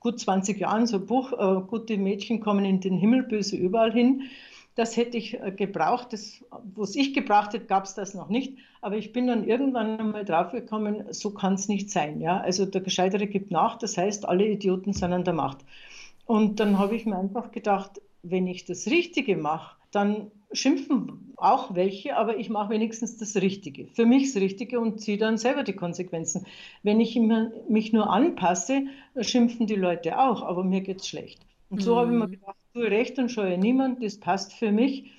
gut 0.00 0.20
20 0.20 0.60
Jahren 0.60 0.86
so 0.86 0.98
ein 0.98 1.06
Buch, 1.06 1.32
äh, 1.32 1.62
gute 1.66 1.96
Mädchen 1.96 2.40
kommen 2.40 2.66
in 2.66 2.80
den 2.80 2.98
Himmel, 2.98 3.22
böse 3.22 3.56
überall 3.56 3.94
hin. 3.94 4.24
Das 4.78 4.96
hätte 4.96 5.18
ich 5.18 5.34
äh, 5.34 5.50
gebraucht. 5.50 6.12
Das, 6.12 6.44
was 6.76 6.94
ich 6.94 7.12
gebraucht 7.12 7.52
hätte, 7.52 7.66
gab 7.66 7.84
es 7.84 7.94
das 7.94 8.14
noch 8.14 8.28
nicht. 8.28 8.58
Aber 8.80 8.96
ich 8.96 9.12
bin 9.12 9.26
dann 9.26 9.42
irgendwann 9.42 9.98
einmal 9.98 10.24
draufgekommen, 10.24 11.12
so 11.12 11.30
kann 11.30 11.54
es 11.54 11.66
nicht 11.66 11.90
sein. 11.90 12.20
Ja? 12.20 12.38
Also 12.40 12.64
der 12.64 12.80
Gescheitere 12.80 13.26
gibt 13.26 13.50
nach, 13.50 13.76
das 13.76 13.98
heißt, 13.98 14.24
alle 14.28 14.46
Idioten 14.46 14.92
sind 14.92 15.12
an 15.12 15.24
der 15.24 15.34
Macht. 15.34 15.58
Und 16.26 16.60
dann 16.60 16.78
habe 16.78 16.94
ich 16.94 17.06
mir 17.06 17.18
einfach 17.18 17.50
gedacht, 17.50 18.00
wenn 18.22 18.46
ich 18.46 18.66
das 18.66 18.86
Richtige 18.86 19.36
mache, 19.36 19.74
dann 19.90 20.30
schimpfen 20.52 21.32
auch 21.36 21.74
welche, 21.74 22.16
aber 22.16 22.36
ich 22.36 22.48
mache 22.48 22.70
wenigstens 22.70 23.16
das 23.16 23.34
Richtige. 23.34 23.88
Für 23.88 24.06
mich 24.06 24.32
das 24.32 24.40
Richtige 24.40 24.78
und 24.78 25.00
ziehe 25.00 25.18
dann 25.18 25.38
selber 25.38 25.64
die 25.64 25.72
Konsequenzen. 25.72 26.46
Wenn 26.84 27.00
ich 27.00 27.18
mich 27.68 27.92
nur 27.92 28.10
anpasse, 28.10 28.82
schimpfen 29.22 29.66
die 29.66 29.74
Leute 29.74 30.20
auch, 30.20 30.42
aber 30.42 30.62
mir 30.62 30.82
geht 30.82 31.00
es 31.00 31.08
schlecht. 31.08 31.44
Und 31.68 31.82
so 31.82 31.94
mhm. 31.94 31.98
habe 31.98 32.12
ich 32.12 32.18
mir 32.18 32.26
mhm. 32.26 32.30
gedacht, 32.30 32.56
tue 32.78 32.90
recht 32.90 33.18
und 33.18 33.30
scheue 33.30 33.58
niemand, 33.58 34.02
das 34.02 34.18
passt 34.18 34.52
für 34.52 34.70
mich, 34.70 35.10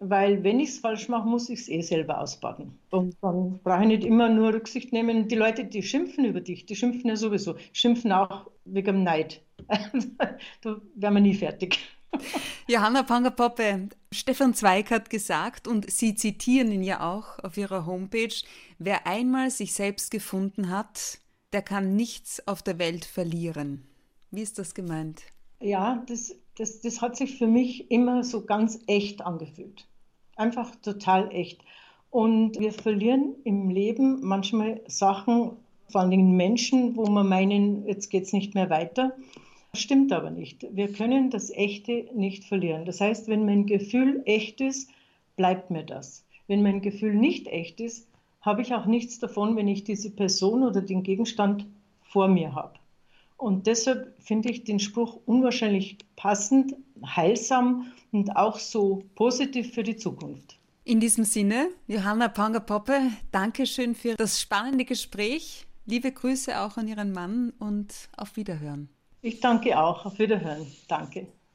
weil 0.00 0.44
wenn 0.44 0.60
ich 0.60 0.70
es 0.70 0.78
falsch 0.78 1.08
mache, 1.08 1.26
muss 1.26 1.48
ich 1.48 1.60
es 1.60 1.68
eh 1.68 1.80
selber 1.80 2.20
ausbaden. 2.20 2.78
Und 2.90 3.16
dann 3.22 3.58
brauche 3.62 3.82
ich 3.82 3.88
nicht 3.88 4.04
immer 4.04 4.28
nur 4.28 4.52
Rücksicht 4.52 4.92
nehmen. 4.92 5.28
Die 5.28 5.34
Leute, 5.34 5.64
die 5.64 5.82
schimpfen 5.82 6.26
über 6.26 6.40
dich, 6.40 6.66
die 6.66 6.76
schimpfen 6.76 7.08
ja 7.08 7.16
sowieso, 7.16 7.56
schimpfen 7.72 8.12
auch 8.12 8.50
wegen 8.64 9.02
Neid. 9.02 9.42
da 10.60 10.80
wären 10.94 11.14
wir 11.14 11.20
nie 11.20 11.34
fertig. 11.34 11.78
Johanna 12.68 13.02
Pangerpoppe, 13.02 13.88
Stefan 14.12 14.52
Zweig 14.52 14.90
hat 14.90 15.08
gesagt, 15.08 15.66
und 15.66 15.90
Sie 15.90 16.14
zitieren 16.14 16.70
ihn 16.70 16.82
ja 16.82 17.00
auch 17.00 17.38
auf 17.42 17.56
Ihrer 17.56 17.86
Homepage, 17.86 18.34
wer 18.78 19.06
einmal 19.06 19.50
sich 19.50 19.72
selbst 19.72 20.10
gefunden 20.10 20.70
hat, 20.70 21.20
der 21.52 21.62
kann 21.62 21.96
nichts 21.96 22.46
auf 22.46 22.62
der 22.62 22.78
Welt 22.78 23.04
verlieren. 23.04 23.86
Wie 24.30 24.42
ist 24.42 24.58
das 24.58 24.74
gemeint? 24.74 25.22
Ja, 25.60 26.04
das, 26.06 26.34
das, 26.56 26.80
das 26.80 27.00
hat 27.00 27.16
sich 27.16 27.36
für 27.38 27.46
mich 27.46 27.90
immer 27.90 28.24
so 28.24 28.44
ganz 28.44 28.80
echt 28.86 29.22
angefühlt. 29.22 29.86
Einfach 30.36 30.74
total 30.76 31.30
echt. 31.32 31.60
Und 32.10 32.58
wir 32.58 32.72
verlieren 32.72 33.34
im 33.44 33.68
Leben 33.68 34.20
manchmal 34.22 34.80
Sachen, 34.86 35.52
vor 35.88 36.00
allen 36.00 36.10
Dingen 36.10 36.36
Menschen, 36.36 36.96
wo 36.96 37.06
wir 37.08 37.24
meinen, 37.24 37.86
jetzt 37.86 38.08
geht 38.08 38.24
es 38.24 38.32
nicht 38.32 38.54
mehr 38.54 38.70
weiter. 38.70 39.16
Stimmt 39.74 40.12
aber 40.12 40.30
nicht. 40.30 40.66
Wir 40.72 40.92
können 40.92 41.30
das 41.30 41.50
Echte 41.50 42.08
nicht 42.14 42.44
verlieren. 42.44 42.86
Das 42.86 43.00
heißt, 43.00 43.28
wenn 43.28 43.44
mein 43.44 43.66
Gefühl 43.66 44.22
echt 44.24 44.60
ist, 44.60 44.90
bleibt 45.36 45.70
mir 45.70 45.84
das. 45.84 46.24
Wenn 46.48 46.62
mein 46.62 46.80
Gefühl 46.80 47.14
nicht 47.14 47.46
echt 47.48 47.80
ist, 47.80 48.08
habe 48.40 48.62
ich 48.62 48.74
auch 48.74 48.86
nichts 48.86 49.18
davon, 49.18 49.56
wenn 49.56 49.68
ich 49.68 49.84
diese 49.84 50.10
Person 50.10 50.62
oder 50.62 50.80
den 50.80 51.02
Gegenstand 51.02 51.66
vor 52.02 52.28
mir 52.28 52.54
habe. 52.54 52.74
Und 53.36 53.66
deshalb 53.66 54.14
finde 54.20 54.50
ich 54.50 54.64
den 54.64 54.78
Spruch 54.78 55.18
unwahrscheinlich 55.26 55.98
passend, 56.16 56.74
heilsam 57.04 57.92
und 58.12 58.34
auch 58.36 58.58
so 58.58 59.02
positiv 59.14 59.74
für 59.74 59.82
die 59.82 59.96
Zukunft. 59.96 60.58
In 60.84 61.00
diesem 61.00 61.24
Sinne, 61.24 61.68
Johanna 61.88 62.28
Panger-Poppe, 62.28 63.10
danke 63.32 63.66
schön 63.66 63.94
für 63.94 64.14
das 64.14 64.40
spannende 64.40 64.84
Gespräch. 64.84 65.66
Liebe 65.84 66.12
Grüße 66.12 66.60
auch 66.60 66.76
an 66.76 66.88
Ihren 66.88 67.12
Mann 67.12 67.52
und 67.58 67.92
auf 68.16 68.36
Wiederhören. 68.36 68.88
Ich 69.20 69.40
danke 69.40 69.78
auch. 69.78 70.06
Auf 70.06 70.18
Wiederhören. 70.18 70.66
Danke. 70.88 71.26